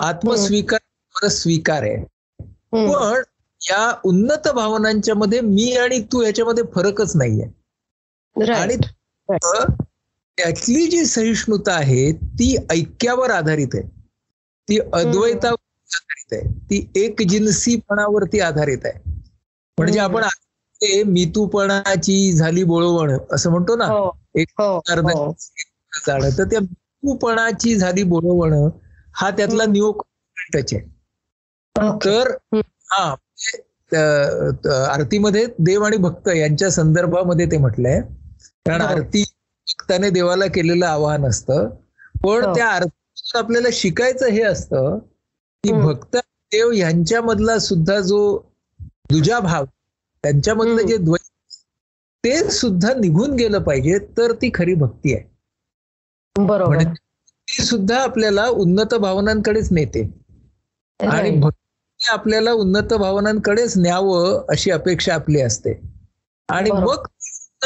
आत्मस्वीकार 0.00 0.80
परस्वीकार 1.14 1.82
आहे. 1.82 2.04
पण 2.72 3.22
या 3.60 4.00
उन्नत 4.04 4.48
भावनांच्या 4.48 5.14
मध्ये 5.14 5.40
मी 5.40 5.76
आणि 5.76 6.00
तू 6.02 6.22
याच्यामध्ये 6.22 6.64
फरकच 6.74 7.16
नाहीये. 7.16 7.65
आणि 8.36 8.76
त्यातली 10.38 10.86
जी 10.86 11.04
सहिष्णुता 11.06 11.74
आहे 11.74 12.10
ती 12.38 12.56
ऐक्यावर 12.70 13.30
आधारित 13.30 13.74
आहे 13.74 13.82
ती 14.68 14.78
अद्वैतावर 14.92 15.54
आधारित 15.90 16.32
आहे 16.32 16.58
ती 16.70 16.86
एक 16.96 17.22
जिन्सीपणावरती 17.22 18.40
आधारित 18.40 18.84
आहे 18.84 18.98
म्हणजे. 19.78 19.98
आपण 20.00 20.24
मितूपणाची 21.06 22.32
झाली 22.32 22.64
बोळवण 22.64 23.16
असं 23.32 23.50
म्हणतो 23.50 23.76
ना 23.76 23.84
हो 23.84 24.10
एक 24.34 24.60
हो 24.60 24.66
हो. 24.78 25.32
जाणं 26.06 26.36
तर 26.38 26.44
त्या 26.44 26.60
मितूपणाची 26.60 27.74
झाली 27.76 28.02
बोळवण 28.04 28.52
हा 29.14 29.30
त्यातला. 29.30 29.64
नियोग 29.66 30.02
टच 30.54 30.74
आहे. 30.74 30.82
तर. 32.04 32.30
हा 32.90 33.08
म्हणजे, 33.10 33.62
आरतीमध्ये 34.84 35.44
देव 35.58 35.82
आणि 35.82 35.96
भक्त 35.98 36.28
यांच्या 36.28 36.70
संदर्भामध्ये 36.70 37.46
ते 37.46 37.56
म्हटलंय 37.58 38.00
कारण 38.66 38.80
हो. 38.80 38.86
आरती 38.88 39.22
भक्ताने 39.66 40.10
देवाला 40.10 40.46
केलेलं 40.46 40.86
आवाहन 40.86 41.24
असतं 41.26 41.68
पण 42.22 42.44
हो. 42.44 42.54
त्या 42.54 42.66
आरतीतून 42.68 43.38
आपल्याला 43.38 43.68
शिकायचं 43.72 44.26
हे 44.28 44.42
असतं 44.42 44.98
की 45.64 45.72
हम्म. 45.72 45.86
भक्त 45.86 46.16
देव 46.52 46.70
यांच्यामधला 46.72 47.58
सुद्धा 47.58 48.00
जो 48.00 48.20
दुजा 49.10 49.38
भाव 49.40 49.64
त्यांच्यामधलं. 50.24 50.82
जे 50.82 50.96
द्वैत 50.96 51.20
ते 52.24 52.50
सुद्धा 52.50 52.92
निघून 52.94 53.34
गेलं 53.34 53.62
पाहिजे 53.62 53.98
तर 54.18 54.32
ती 54.32 54.50
खरी 54.54 54.74
भक्ती 54.74 55.14
आहे 55.14 55.24
बरोबर 56.36 56.66
म्हणजे 56.66 56.92
ती 57.48 57.62
सुद्धा 57.64 58.00
आपल्याला 58.02 58.46
उन्नत 58.48 58.94
भावनांकडेच 58.94 59.68
नेते 59.72 60.02
आणि. 61.00 61.30
भक्ती 61.30 62.08
आपल्याला 62.10 62.52
उन्नत 62.52 62.92
भावनांकडेच 62.94 63.76
न्यावं 63.78 64.44
अशी 64.48 64.70
अपेक्षा 64.70 65.14
आपली 65.14 65.40
असते 65.40 65.72
आणि. 66.48 66.70
मग 66.70 67.06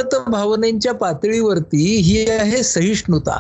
उन्नत 0.02 0.28
भावनेच्या 0.30 0.92
पातळीवरती 0.95 1.85
ही 1.99 2.28
आहे 2.30 2.62
सहिष्णुता 2.64 3.38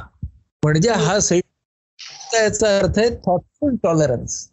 म्हणजे 0.62 0.90
हा 0.92 1.18
सहिष्णुता 1.20 2.42
याचा 2.42 2.76
अर्थ 2.78 2.98
आहे 2.98 3.08
थॉटफुल 3.16 3.74
टॉलरन्स 3.82 4.46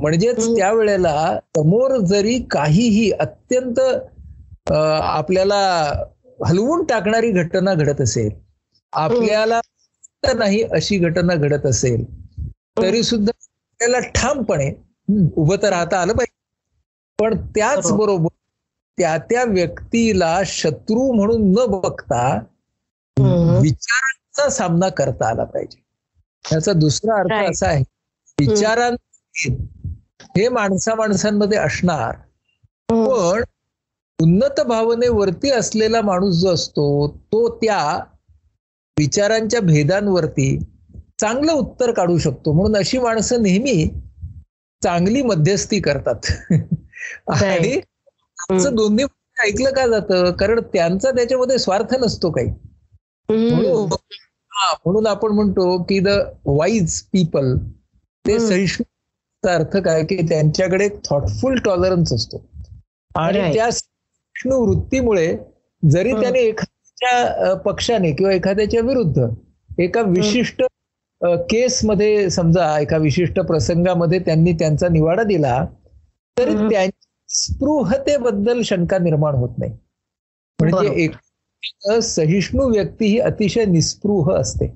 म्हणजेच. 0.00 0.36
त्यावेळेला 0.56 1.38
समोर 1.56 1.96
जरी 2.06 2.38
काहीही 2.50 3.10
अत्यंत 3.12 3.80
आपल्याला 4.72 5.60
हलवून 6.38 6.84
टाकणारी 6.84 7.30
घटना 7.32 7.74
घडत 7.74 8.00
असेल 8.00 8.30
आपल्याला 8.92 9.60
नाही 10.22 10.62
अशी 10.72 10.98
घटना 10.98 11.34
घडत 11.36 11.66
असेल 11.66 12.04
तरी 12.78 13.02
सुद्धा 13.02 13.30
आपल्याला 13.36 13.98
ठामपणे 14.14 14.70
उभं 15.36 15.56
तर 15.62 15.70
राहता 15.70 16.00
आलं 16.00 16.12
पाहिजे 16.12 16.36
पण 17.18 17.36
त्याच 17.54 17.90
बरोबर. 17.92 18.28
त्या 18.98 19.16
त्या 19.30 19.44
व्यक्तीला 19.44 20.40
शत्रू 20.46 21.12
म्हणून 21.12 21.50
न 21.52 21.66
बघता. 21.66 22.38
विचारांचा 23.62 24.48
सामना 24.50 24.88
करता 24.88 25.28
आला 25.28 25.44
पाहिजे 25.44 25.82
याचा 26.44 26.72
दुसरा 26.72 27.18
अर्थ. 27.18 27.50
असा 27.50 27.68
आहे 27.68 27.82
विचारांचे 28.38 29.52
हे 30.36 30.48
माणसा 30.48 30.94
माणसांमध्ये 30.94 31.58
असणार. 31.58 32.16
पण 32.88 33.42
उन्नत 34.18 34.60
भावनेवरती 34.60 35.50
असलेला 35.50 36.00
माणूस 36.02 36.34
जो 36.34 36.52
असतो 36.54 36.86
तो 37.32 37.48
त्या 37.56 37.78
विचारांच्या 38.96 39.60
भेदांवरती 39.60 40.58
चांगलं 41.20 41.52
उत्तर 41.52 41.92
काढू 41.92 42.18
शकतो 42.18 42.52
म्हणून 42.52 42.76
अशी 42.76 42.98
माणसं 42.98 43.42
नेहमी 43.42 43.88
चांगली 44.82 45.22
मध्यस्थी 45.22 45.80
करतात 45.80 46.30
आणि 47.28 47.80
त्यांचं 48.38 48.74
दोन्ही 48.74 49.04
ऐकलं 49.36 49.70
का 49.72 49.86
जातं? 49.86 50.30
कारण 50.32 50.60
त्यांचा 50.72 51.10
त्याच्यामध्ये 51.10 51.58
स्वार्थ 51.58 51.94
नसतो 52.00 52.30
काही. 52.30 52.50
म्हणून 53.28 53.92
हा 54.52 54.72
म्हणून 54.84 55.06
आपण 55.06 55.32
म्हणतो 55.32 55.76
की 55.88 55.98
द 56.00 56.08
वाईज 56.46 57.00
पीपल 57.12 57.56
ते 58.24 58.38
सहिष्णूचा 58.40 59.54
अर्थ 59.54 59.76
काय? 59.76 60.04
की 60.04 60.16
त्यांच्याकडे 60.28 60.84
एक 60.84 60.98
थॉटफुल 61.04 61.58
टॉलरन्स 61.64 62.12
असतो. 62.12 62.44
आणि 63.14 63.52
त्या 63.54 63.70
सहिष्णू 63.70 64.64
वृत्तीमुळे 64.64 65.36
जरी 65.82 66.12
त्याने 66.12 66.40
एखाद्याच्या 66.40 67.54
पक्षाने 67.64 68.12
किंवा 68.12 68.32
एखाद्याच्या 68.32 68.80
विरुद्ध 68.80 69.26
एका 69.78 70.00
विशिष्ट 70.02 70.62
केसमध्ये 71.50 72.28
समजा 72.30 72.78
एका 72.80 72.96
विशिष्ट 72.96 73.38
प्रसंगामध्ये 73.40 74.18
त्यांनी 74.18 74.52
त्यांचा 74.52 74.88
निवाडा 74.88 75.22
दिला 75.22 75.64
तरी 76.36 76.54
त्यांच्या 76.54 76.97
स्पृहतेबद्दल 77.30 78.62
शंका 78.62 78.98
निर्माण 78.98 79.34
होत 79.34 79.58
नाही. 79.58 79.72
म्हणजे 80.58 81.04
एक 81.04 81.16
सहिष्णू 82.02 82.68
व्यक्ती 82.70 83.06
ही 83.06 83.18
अतिशय 83.20 83.64
निस्पृह 83.64 84.32
असते. 84.34 84.66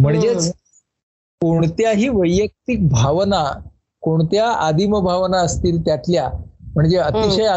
म्हणजेच 0.00 0.50
कोणत्याही 1.40 2.08
वैयक्तिक 2.08 2.88
भावना 2.88 3.42
कोणत्या 4.02 4.46
आदिम 4.58 4.98
भावना 5.00 5.38
असतील 5.38 5.80
त्यातल्या 5.84 6.28
म्हणजे 6.74 6.96
अतिशय 6.98 7.56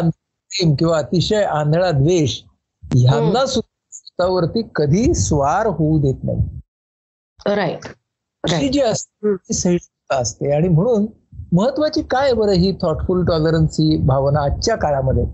प्रेम 0.50 0.74
किंवा 0.74 0.98
अतिशय 0.98 1.42
आंधळा 1.44 1.90
द्वेष 1.90 2.40
ह्यांना 2.82 3.44
स्वतःवरती 3.46 4.62
कधी 4.74 5.12
स्वार 5.14 5.66
होऊ 5.68 5.98
देत 6.02 6.24
नाही. 6.24 6.58
राईट 8.44 8.72
जी 8.72 8.80
असते 8.80 9.52
सहिष्णुता 9.54 10.20
असते. 10.20 10.52
आणि 10.56 10.68
म्हणून 10.68 11.06
महत्वाची 11.52 12.02
काय 12.10 12.32
बरं 12.34 12.52
ही 12.54 12.72
थॉटफुल 12.78 13.24
टॉलरन्स 13.26 13.76
ही 13.80 13.96
भावना 14.06 14.40
आजच्या 14.42 14.76
काळामध्ये? 14.78 15.24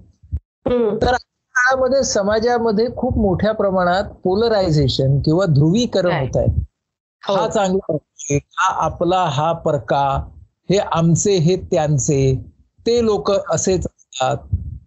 तर 1.02 1.14
काळामध्ये 1.54 2.02
समाजामध्ये 2.04 2.86
खूप 2.96 3.16
मोठ्या 3.18 3.52
प्रमाणात 3.54 4.04
पोलरायझेशन 4.24 5.18
किंवा 5.20 5.46
ध्रुवीकरण 5.48 6.14
होत 6.14 6.36
आहे 6.36 6.46
हा. 7.22 7.46
चांगला 7.46 7.96
हा 8.54 8.72
आपला 8.84 9.24
हा 9.30 9.52
परका. 9.60 10.04
हे 10.68 10.78
आमचे 10.92 11.36
हे 11.38 11.56
त्यांचे. 11.62 12.20
ते 12.86 13.04
लोक 13.04 13.30
असेच 13.52 13.86
असतात. 13.86 14.36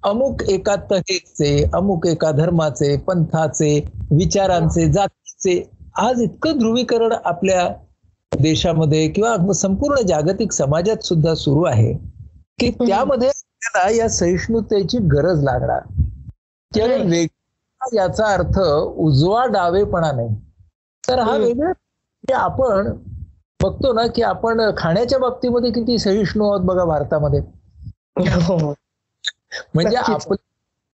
अमुक 0.04 0.42
एका 0.50 0.76
तहेचे 0.86 1.52
अमुक 1.74 2.06
एका 2.08 2.32
धर्माचे 2.34 2.96
पंथाचे 3.04 3.78
विचारांचे 4.12 4.86
जातीचे. 4.92 5.62
आज 6.00 6.22
इतकं 6.22 6.58
ध्रुवीकरण 6.60 7.14
आपल्या 7.26 7.68
देशामध्ये 8.32 9.08
किंवा 9.08 9.54
संपूर्ण 9.54 10.02
जागतिक 10.02 10.52
समाजात 10.52 11.04
सुद्धा 11.04 11.36
सुरू 11.36 11.64
आहे 11.64 11.94
की 12.60 12.72
त्यामध्ये 12.72 13.28
आपल्याला 13.28 13.96
या 13.96 14.10
सहिष्णुतेची 14.10 14.98
गरज 14.98 15.44
लागणार. 15.44 15.80
कारण 16.72 17.02
वेगळा 17.02 17.96
याचा 17.96 18.26
अर्थ 18.26 18.60
उजवा 18.98 19.46
डावेपणा 19.46 20.12
नाही. 20.12 20.36
तर 21.04 21.20
हा 21.20 21.38
वेगळा 21.38 22.38
आपण 22.38 22.94
बघतो 23.60 23.94
ना 23.94 24.08
की 24.08 24.22
आपण 24.22 24.62
खाण्याच्या 24.78 25.20
बाबतीमध्ये 25.20 25.72
किती 25.72 25.98
सहिष्णू 25.98 26.46
आहोत 26.46 26.62
बघा 26.62 26.86
भारतामध्ये. 26.86 27.42
म्हणजे 29.76 29.98
आपल्या 29.98 30.36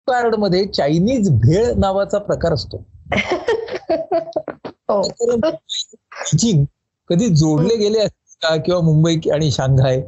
कार्डमध्ये 0.08 0.66
चायनीज 0.66 1.30
भेळ 1.30 1.72
नावाचा 1.76 2.18
प्रकार 2.18 2.52
असतो. 2.52 2.84
कधी 7.08 7.28
जोडले 7.28 7.76
गेले 7.76 7.98
असते 7.98 8.48
का? 8.48 8.56
किंवा 8.56 8.80
मुंबई 8.80 9.20
आणि 9.34 9.50
शांघाय. 9.50 10.02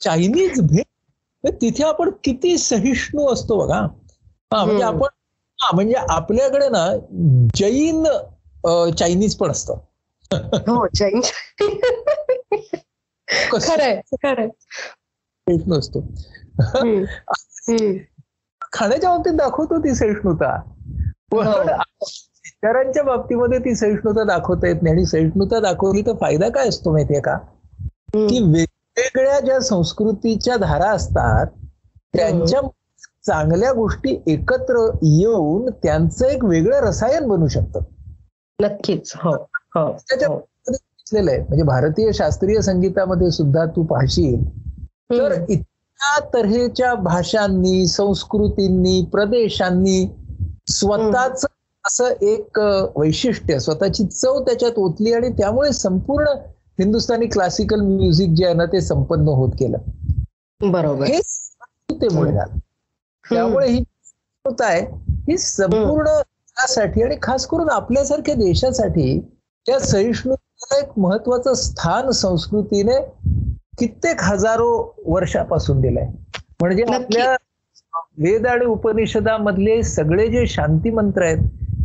चायनीज 0.00 0.60
भेळ 0.70 1.50
तिथे 1.50 1.84
आपण 1.84 2.10
किती 2.24 2.58
सहिष्णू 2.58 3.32
असतो 3.32 3.58
बघा. 3.58 3.80
हा 4.54 4.64
म्हणजे 4.64 4.84
आपण 4.84 5.06
हा 5.60 5.70
म्हणजे 5.74 5.94
आपल्याकडे 5.94 6.68
ना 6.68 6.96
जैन 7.54 8.04
चायनीज 8.90 9.36
पण 9.36 9.50
असतं. 9.50 9.74
हो 10.34 10.86
जैन 10.94 11.20
असतो. 15.72 16.00
खाण्याच्या 18.72 19.10
बाबतीत 19.10 19.32
दाखवतो 19.32 19.78
ती 19.78 19.94
सहिष्णुता. 19.94 20.60
पण 21.30 21.68
विचारांच्या 22.62 23.02
बाबतीमध्ये 23.02 23.58
ती 23.58 23.74
सहिष्णुता 23.74 24.24
दाखवता 24.24 24.66
येत 24.66 24.82
नाही. 24.82 24.94
आणि 24.94 25.06
सहिष्णुता 25.06 25.60
दाखवली 25.60 26.02
तर 26.02 26.12
फायदा 26.20 26.48
काय 26.48 26.68
असतो 26.68 26.92
माहितीये 26.92 27.20
का? 27.20 27.36
की 28.14 28.42
वेगवेगळ्या 28.42 29.40
ज्या 29.40 29.60
संस्कृतीच्या 29.60 30.56
धारा 30.56 30.90
असतात 30.90 31.46
त्यांच्या 32.16 32.60
चांगल्या 33.26 33.72
गोष्टी 33.72 34.22
एकत्र 34.26 34.90
येऊन 35.02 35.70
त्यांचं 35.82 36.26
एक 36.26 36.44
वेगळं 36.44 36.80
रसायन 36.80 37.28
बनू 37.28 37.48
शकतं. 37.48 37.80
नक्कीच. 38.60 39.12
हो. 39.16 39.36
त्याच्या 39.92 40.28
आहे. 41.30 41.38
म्हणजे 41.38 41.62
भारतीय 41.62 42.12
शास्त्रीय 42.12 42.60
संगीतामध्ये 42.60 43.30
सुद्धा 43.30 43.64
तू 43.64 43.82
पाहशील. 43.82 44.44
तर 45.18 45.44
इतक्या 45.48 46.18
तऱ्हेच्या 46.34 46.94
भाषांनी 46.94 47.86
संस्कृतींनी 47.86 49.08
प्रदेशांनी 49.12 50.14
स्वतःच 50.68 51.44
असं 51.84 52.12
एक 52.20 52.58
वैशिष्ट्य 52.96 53.58
स्वतःची 53.60 54.04
चव 54.06 54.38
त्याच्यात 54.38 54.78
ओतली 54.78 55.12
आणि 55.12 55.28
त्यामुळे 55.28 55.72
संपूर्ण 55.72 56.28
हिंदुस्थानी 56.78 57.26
क्लासिकल 57.26 57.80
म्युझिक 57.80 58.30
जे 58.30 58.44
आहे 58.44 58.54
ना 58.54 58.64
ते 58.64 58.80
संपन्न 58.80 59.28
होत 59.28 59.54
गेलं. 59.60 59.78
बरोबर. 60.60 61.04
हे 61.04 62.08
मुळे 62.14 62.32
झालं. 62.32 62.58
त्यामुळे 63.24 63.68
ही 63.68 63.84
आहे 64.60 64.80
ही 65.28 65.36
संपूर्ण 65.38 66.06
त्यासाठी 66.06 67.02
आणि 67.02 67.16
खास 67.22 67.46
करून 67.46 67.70
आपल्यासारख्या 67.70 68.34
देशासाठी 68.34 69.18
त्या 69.66 69.78
सहिष्णुतेला 69.78 70.78
एक 70.78 70.98
महत्वाचं 70.98 71.54
स्थान 71.54 72.10
संस्कृतीने 72.10 72.98
कित्येक 73.78 74.22
हजारो 74.22 74.70
वर्षापासून 75.06 75.80
दिलंय. 75.80 76.06
म्हणजे 76.60 76.84
आपल्या 76.94 77.36
वेद 78.18 78.46
आणि 78.46 78.66
उपनिषदामधले 78.66 79.82
सगळे 79.82 80.26
जे 80.28 80.46
शांती 80.46 80.90
मंत्र 80.90 81.22
आहेत 81.22 81.38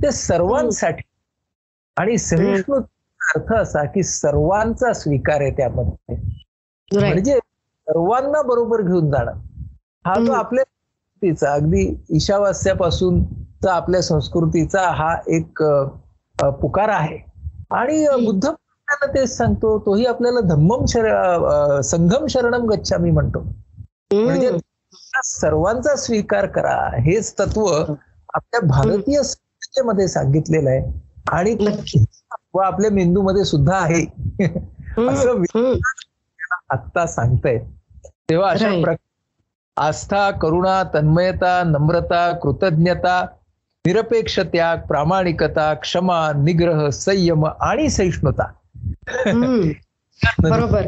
ते 0.04 0.12
सर्वांसाठी. 0.14 1.04
आणि 1.98 2.18
सहिष्णू 2.20 2.76
अर्थ 3.22 3.54
असा 3.54 3.84
की 3.94 4.04
सर्वांचा 4.04 4.94
स्वीकार 4.94 5.42
आहे 5.42 5.52
त्यामध्ये. 5.58 6.16
म्हणजे 6.92 7.38
सर्वांना 7.88 8.42
बरोबर 8.44 8.82
घेऊन 8.82 9.10
जाणं. 9.12 9.40
हा 10.06 10.18
तो 10.20 10.32
आपल्या 10.34 10.64
अगदी 11.48 11.84
ईशावास्यापासून 12.10 13.24
आपल्या 13.70 14.02
संस्कृतीचा 14.04 14.82
हा 14.92 15.14
एक 15.36 15.62
पुकार 16.60 16.90
आहे. 16.92 17.18
आणि 17.72 18.06
बुद्ध 18.26 18.50
तेच 19.06 19.30
सांगतो 19.30 19.78
तोही 19.86 20.06
आपल्याला 20.06 20.40
धम्मम 20.48 20.86
शर 20.90 21.80
संघम 21.84 22.26
शरणम 22.30 22.66
गच्छामी 22.70 23.12
म्हणतो. 23.12 23.40
म्हणजे 24.24 24.52
सर्वांचा 25.26 25.96
स्वीकार 25.96 26.46
करा. 26.48 26.76
हेच 26.98 27.34
तत्व 27.40 27.66
आपल्या 27.66 28.60
भारतीय 28.68 29.22
संस्कृतीमध्ये 29.76 30.08
सांगितलेलं 30.08 30.70
आहे. 30.70 30.82
आणि 31.32 31.56
व 32.54 32.60
आपल्या 32.60 32.92
मेंदूमध्ये 32.92 33.44
सुद्धा 33.46 33.76
आहे. 33.76 34.06
असं 35.10 35.42
आत्ता 36.70 37.06
सांगतायत. 37.08 37.62
तेव्हा 38.30 38.50
अशा 38.52 38.68
प्रकारे 38.70 39.12
आस्था 39.78 40.32
करुणा 40.32 40.84
तन्मयता 40.94 41.64
नम्रता 41.64 42.32
कृतज्ञता 42.32 43.26
निरपेक्ष 43.86 44.40
त्याग 44.40 44.78
प्रामाणिकता 44.78 45.74
क्षमा 45.74 46.32
निग्रह 46.36 46.90
संयम 46.90 47.46
आणि 47.46 47.90
सहिष्णुता. 47.90 48.46
बरोबर. 50.42 50.88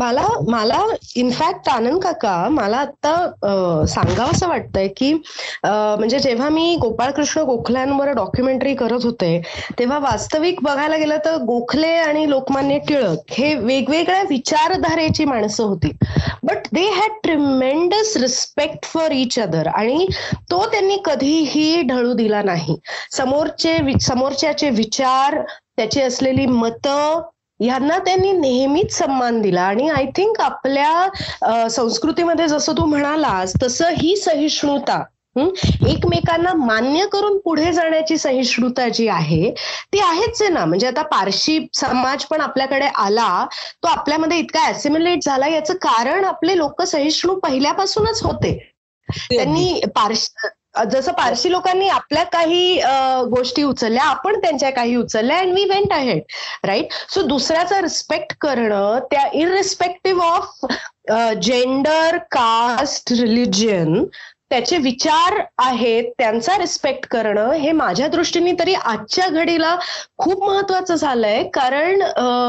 मला 0.00 0.26
मला 0.44 0.78
इनफॅक्ट 1.16 1.68
आनंद 1.68 2.02
काका 2.02 2.36
मला 2.50 2.76
आता 2.78 3.84
सांगावं 3.86 4.30
असं 4.30 4.48
वाटतंय 4.48 4.88
की 4.96 5.12
म्हणजे 5.64 6.18
जेव्हा 6.18 6.48
मी 6.48 6.74
गोपाळकृष्ण 6.80 7.40
गोखल्यांवर 7.42 8.10
डॉक्युमेंटरी 8.14 8.74
करत 8.74 9.04
होते 9.04 9.40
तेव्हा 9.78 9.98
वास्तविक 10.00 10.62
बघायला 10.62 10.96
गेलं 10.96 11.18
तर 11.18 11.36
गोखले 11.46 11.92
आणि 11.96 12.28
लोकमान्य 12.30 12.78
टिळक 12.80 13.32
हे 13.32 13.54
वेगवेगळ्या 13.56 14.22
विचारधारेची 14.28 15.24
माणसं 15.24 15.64
होती. 15.64 15.90
But 16.42 16.66
they 16.72 16.82
had 16.90 17.12
tremendous 17.22 18.16
respect 18.16 18.84
for 18.84 19.12
each 19.12 19.38
other 19.38 19.66
आणि 19.68 20.06
तो 20.50 20.64
त्यांनी 20.72 20.96
कधीही 21.04 21.82
ढळू 21.84 22.12
दिला 22.14 22.42
नाही. 22.42 22.76
समोरचे 23.12 23.78
समोरच्याचे 24.00 24.70
विचार 24.72 25.40
त्याची 25.76 26.00
असलेली 26.02 26.46
मतं 26.48 27.20
यांना 27.64 27.98
त्यांनी 27.98 28.32
नेहमीच 28.32 28.92
सन्मान 28.96 29.40
दिला. 29.42 29.62
आणि 29.62 29.88
आय 29.88 30.06
थिंक 30.16 30.40
आपल्या 30.40 31.68
संस्कृतीमध्ये 31.70 32.48
जसं 32.48 32.72
तू 32.78 32.84
म्हणालास 32.86 33.52
तसं 33.62 33.90
ही 33.98 34.16
सहिष्णुता? 34.16 35.02
एकमेकांना 35.36 36.52
मान्य 36.56 37.06
करून 37.12 37.38
पुढे 37.44 37.72
जाण्याची 37.72 38.16
सहिष्णुता 38.18 38.88
जी 38.88 39.06
आहे 39.08 39.50
ती 39.92 40.00
आहेच 40.00 40.42
आहे 40.42 40.50
ना. 40.50 40.64
म्हणजे 40.64 40.86
आता 40.86 41.02
पारशी 41.04 41.58
समाज 41.74 42.24
पण 42.24 42.40
आपल्याकडे 42.40 42.86
आला 42.96 43.46
तो 43.82 43.88
आपल्यामध्ये 43.88 44.38
इतका 44.38 44.66
ऍसिम्युलेट 44.68 45.24
झाला 45.24 45.46
याचं 45.48 45.74
कारण 45.82 46.24
आपले 46.24 46.56
लोक 46.58 46.82
सहिष्णू 46.82 47.34
पहिल्यापासूनच 47.38 48.22
होते. 48.22 48.52
त्यांनी 49.08 49.80
पारशी 49.94 50.48
जसं 50.90 51.12
पारशी 51.12 51.50
लोकांनी 51.50 51.88
आपल्या 51.88 52.22
काही 52.24 52.80
गोष्टी 53.30 53.62
उचलल्या 53.62 54.04
आपण 54.04 54.40
त्यांच्या 54.40 54.70
काही 54.70 54.96
उचलल्या 54.96 55.38
and 55.38 55.54
we 55.54 55.64
went 55.64 55.92
ahead 55.92 56.22
right 56.64 56.92
so 57.08 57.22
दुसऱ्याचा 57.22 57.80
रिस्पेक्ट 57.82 58.34
करणं 58.40 58.98
त्या 59.10 59.26
irrespective 59.32 60.24
of 60.24 60.66
gender 61.42 62.16
caste 62.30 63.12
religion 63.12 64.04
त्याचे 64.54 64.76
विचार 64.78 65.34
आहेत 65.58 66.10
त्यांचा 66.18 66.56
रिस्पेक्ट 66.58 67.06
करणं 67.10 67.50
हे 67.52 67.70
माझ्या 67.72 68.06
दृष्टीने 68.08 68.52
तरी 68.58 68.74
आजच्या 68.74 69.26
घडीला 69.28 69.74
खूप 70.18 70.44
महत्वाचं 70.44 70.94
झालंय. 70.94 71.42
कारण 71.54 72.02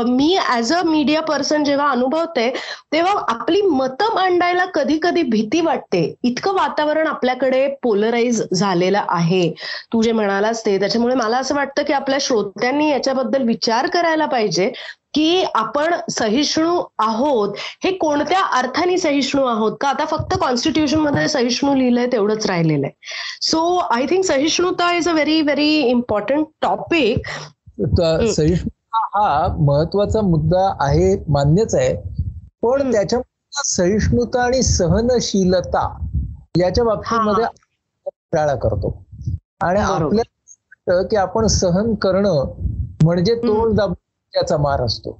मी 0.09 0.37
ऍज 0.55 0.73
अ 0.73 0.81
मीडिया 0.85 1.21
पर्सन 1.21 1.63
जेव्हा 1.63 1.89
अनुभवते 1.91 2.49
तेव्हा 2.91 3.13
आपली 3.29 3.61
मतं 3.61 4.13
मांडायला 4.15 4.65
कधी 4.75 4.99
कधी 5.03 5.23
भीती 5.23 5.61
वाटते. 5.61 6.03
इतकं 6.23 6.53
वातावरण 6.55 7.07
आपल्याकडे 7.07 7.67
पोलराईज 7.83 8.41
झालेलं 8.53 9.01
आहे. 9.07 9.49
तू 9.93 10.01
जे 10.01 10.11
म्हणालास 10.11 10.65
ते. 10.65 10.77
त्याच्यामुळे 10.79 11.15
मला 11.15 11.37
असं 11.37 11.55
वाटतं 11.55 11.83
की 11.83 11.93
आपल्या 11.93 12.19
श्रोत्यांनी 12.21 12.89
याच्याबद्दल 12.89 13.43
विचार 13.47 13.87
करायला 13.93 14.25
पाहिजे. 14.27 14.71
की 15.15 15.43
आपण 15.55 15.93
सहिष्णू 16.09 16.83
आहोत 16.99 17.53
हे 17.83 17.91
कोणत्या 17.91 18.41
अर्थाने 18.57 18.97
सहिष्णू 18.97 19.45
आहोत? 19.45 19.71
का 19.81 19.89
आता 19.89 20.05
फक्त 20.05 20.37
कॉन्स्टिट्यूशनमध्ये 20.41 21.27
सहिष्णू 21.27 21.75
लिहिलंय 21.75 22.07
तेवढंच 22.11 22.45
राहिलेलं 22.45 22.87
आहे. 22.87 22.97
सो 23.41 23.75
आय 23.75 24.05
थिंक 24.05 24.23
सहिष्णुता 24.23 24.93
is 24.95 25.09
a 25.09 25.11
very 25.11 25.41
very 25.41 25.75
important 25.77 26.45
topic 26.61 27.27
सहिष्णुता 28.35 29.19
हा 29.19 29.55
महत्त्वाचा 29.59 30.21
मुद्दा 30.21 30.75
आहे 30.79 31.23
मान्यच 31.29 31.75
आहे. 31.75 31.95
पण. 32.61 32.91
त्याच्या 32.91 33.19
सहिष्णुता 33.53 34.41
आणि 34.41 34.61
सहनशीलता 34.63 36.07
याच्या 36.57 36.83
बाबतीमध्ये 36.83 37.45
टाळा 38.33 38.55
करतो. 38.55 39.05
आणि 39.61 39.79
वाटतं 39.79 41.07
की 41.07 41.15
आपण 41.15 41.47
सहन 41.47 41.93
करणं 41.95 42.53
म्हणजे 43.03 43.35
तोंड 43.35 43.75
दाबून 43.75 43.95
त्याचा 44.35 44.57
मार 44.57 44.81
असतो 44.81 45.19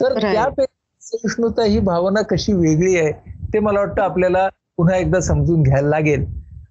तर. 0.00 0.18
त्यापेक्षा 0.22 0.74
सहिष्णुता 1.02 1.64
ही 1.64 1.78
भावना 1.78 2.22
कशी 2.22 2.52
वेगळी 2.52 2.96
आहे 2.96 3.12
ते 3.52 3.58
मला 3.58 3.80
वाटतं 3.80 4.02
आपल्याला 4.02 4.48
पुन्हा 4.76 4.96
एकदा 4.96 5.20
समजून 5.20 5.62
घ्यायला 5.62 5.88
लागेल 5.88 6.24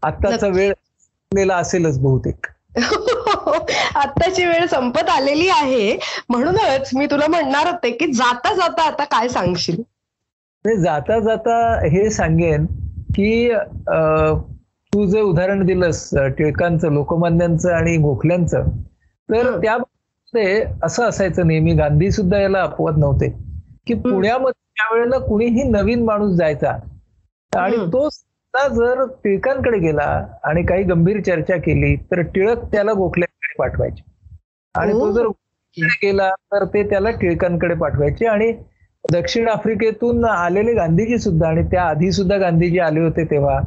आत्ताचा. 0.04 0.48
वेळ 0.48 1.52
असेलच 1.52 2.00
बहुतेक 2.00 2.46
आत्ताची 3.96 4.46
वेळ 4.46 4.66
संपत 4.66 5.10
आलेली 5.10 5.48
आहे 5.50 5.98
म्हणूनच 6.30 6.90
मी 6.96 7.06
तुला 7.06 7.28
म्हणणार 7.28 7.68
होते 7.68 7.90
की 7.92 8.12
जाता 8.14 8.54
जाता 8.54 8.84
आता 8.84 9.04
काय 9.04 9.28
सांगशील 9.28 9.82
जाता 10.66 11.20
जाता 11.20 11.58
हे 11.84 12.10
सांगेन 12.10 12.66
की 13.16 13.50
तू 14.94 15.06
जे 15.06 15.22
उदाहरण 15.22 15.66
दिलंस 15.66 16.10
टिळकांचं 16.38 16.94
लोकमान्यांचं 16.94 17.72
आणि 17.72 17.98
गोखल्यांचं 17.98 18.70
तर 19.30 19.50
हं. 19.50 19.60
त्यामध्ये 20.34 20.64
असं 20.84 21.04
असायचं 21.04 21.48
नेहमी 21.48 21.74
गांधी 21.74 22.12
सुद्धा 22.12 22.40
याला 22.40 22.62
अपवाद 22.62 22.98
नव्हते 22.98 23.30
की 23.88 23.94
पुण्यामध्ये 23.94 24.62
त्यावेळेला 24.78 25.18
कुणीही 25.18 25.64
नवीन 25.64 26.04
माणूस 26.06 26.36
जायचा 26.36 26.70
आणि. 27.52 27.78
तो 27.78 28.10
सुद्धा 28.10 28.68
जर 28.68 29.04
टिळकांकडे 29.24 29.78
गेला 29.78 30.04
आणि 30.44 30.64
काही 30.64 30.84
गंभीर 30.84 31.22
चर्चा 31.22 31.58
केली 31.58 31.96
तर 32.12 32.22
टिळक 32.36 32.64
त्याला 32.72 32.94
गोखल्यांकडे 32.94 33.54
पाठवायचे 33.58 34.04
आणि 34.76 34.94
तो. 34.94 35.12
जर 35.12 35.28
गेला 36.04 36.30
तर 36.54 36.66
ते 36.66 36.84
त्याला 36.90 37.10
टिळकांकडे 37.12 37.76
पाठवायचे 37.76 38.26
आणि 38.26 38.52
दक्षिण 39.12 39.48
आफ्रिकेतून 39.50 40.26
आलेले 40.26 40.74
गांधीजी 40.74 41.18
सुद्धा 41.18 41.48
आणि 41.48 41.64
त्या 41.64 41.84
आधी 41.84 42.12
सुद्धा 42.12 42.38
गांधीजी 42.38 42.80
आले 42.80 43.00
होते 43.00 43.24
तेव्हा 43.24 43.60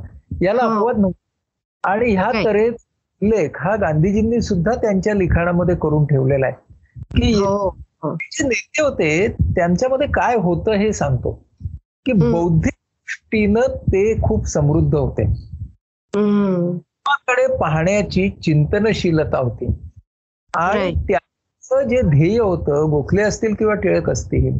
याला. 0.42 0.62
अपवाद 0.62 0.98
नव्हता 0.98 1.90
आणि 1.90 2.10
ह्या. 2.12 2.30
तऱ्हेच 2.44 2.84
लेख 3.22 3.48
हा 3.56 3.76
गांधीजींनी 3.76 4.40
सुद्धा 4.40 4.72
त्यांच्या 4.74 5.14
लिखाणामध्ये 5.14 5.76
करून 5.76 6.06
ठेवलेला 6.06 6.46
आहे. 6.46 6.54
की 7.00 7.32
हो 7.34 7.78
जे 8.14 8.44
नेते 8.44 8.82
होते 8.82 9.28
त्यांच्यामध्ये 9.28 10.06
काय 10.06 10.36
होतं 10.36 10.72
हे 10.72 10.92
सांगतो. 10.92 11.44
की. 12.06 12.12
बौद्धिक 12.12 12.72
दृष्टीनं 12.72 13.60
ते 13.60 14.22
खूप 14.22 14.46
समृद्ध 14.46 14.94
होते. 14.94 15.24
कडे 17.28 17.56
पाहण्याची 17.56 18.30
चिंतनशीलता 18.30 19.38
होती. 19.38 19.66
आणि. 20.56 20.94
त्याचं 20.94 21.88
जे 21.88 22.00
ध्येय 22.02 22.38
होतं 22.40 22.90
गोखले 22.90 23.22
असतील 23.22 23.54
किंवा 23.54 23.74
टिळक 23.74 24.10
असतील 24.10 24.52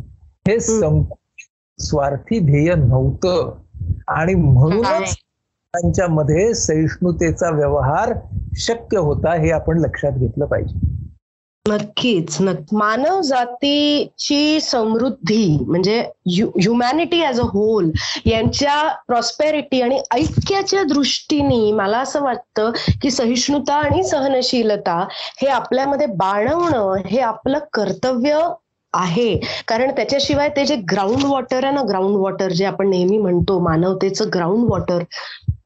हे 0.49 0.61
संकुचित 0.61 1.83
स्वार्थी 1.83 2.39
ध्येय 2.39 2.75
नव्हतं. 2.75 3.59
आणि 4.09 4.35
म्हणूनच 4.35 5.17
त्यांच्या 5.75 6.07
मध्ये 6.09 6.53
सहिष्णुतेचा 6.55 7.51
व्यवहार 7.51 8.13
शक्य 8.59 8.99
होता 8.99 9.35
हे 9.35 9.51
आपण 9.51 9.79
लक्षात 9.79 10.13
घेतलं 10.13 10.45
पाहिजे. 10.45 10.87
नक्कीच 11.67 12.37
नक्की. 12.41 12.77
मानव 12.77 13.21
जातीची 13.21 14.61
समृद्धी 14.61 15.59
म्हणजे 15.67 15.99
ह्युमॅनिटी 16.27 17.21
ॲज 17.23 17.41
अ 17.41 17.45
होल 17.45 17.91
यांच्या 18.27 18.77
प्रॉस्पेरिटी 19.09 19.81
आणि 19.83 19.99
ऐक्याच्या 20.15 20.83
दृष्टीने 20.93 21.71
मला 21.73 21.99
असं 21.99 22.23
वाटतं 22.23 22.71
की 23.03 23.11
सहिष्णुता 23.11 23.75
आणि 23.77 24.05
सहनशीलता 24.05 24.97
हे 25.43 25.49
आपल्यामध्ये 25.49 26.07
बाणवणं 26.17 27.03
हे 27.07 27.21
आपलं 27.23 27.59
कर्तव्य 27.73 28.41
आहे. 28.95 29.37
कारण 29.69 29.91
त्याच्याशिवाय 29.97 30.49
ते 30.49 30.65
जे 30.67 30.77
ग्राउंड 30.91 31.25
वॉटर 31.25 31.65
आहे 31.65 31.75
ना 31.75 31.83
ग्राउंड 31.89 32.17
वॉटर 32.17 32.53
जे 32.53 32.65
आपण 32.65 32.89
नेहमी 32.91 33.19
म्हणतो 33.19 33.59
मानवतेचं 33.61 34.29
ग्राउंड 34.35 34.71
वॉटर 34.71 35.03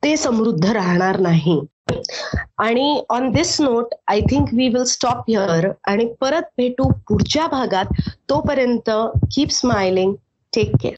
ते 0.03 0.17
समृद्ध 0.17 0.65
राहणार 0.67 1.19
नाही. 1.21 1.61
आणि 2.59 3.03
on 3.11 3.31
this 3.31 3.61
note 3.61 3.95
I 4.09 4.21
think 4.21 4.49
we 4.53 4.69
will 4.69 4.85
stop 4.85 5.25
here 5.29 5.69
आणि 5.87 6.05
परत 6.21 6.43
भेटू 6.59 6.91
पुढच्या 7.09 7.47
भागात. 7.47 7.93
तोपर्यंत 8.29 8.91
कीप 9.35 9.51
स्माइलिंग 9.51 10.15
टेक 10.53 10.73
केअर 10.83 10.95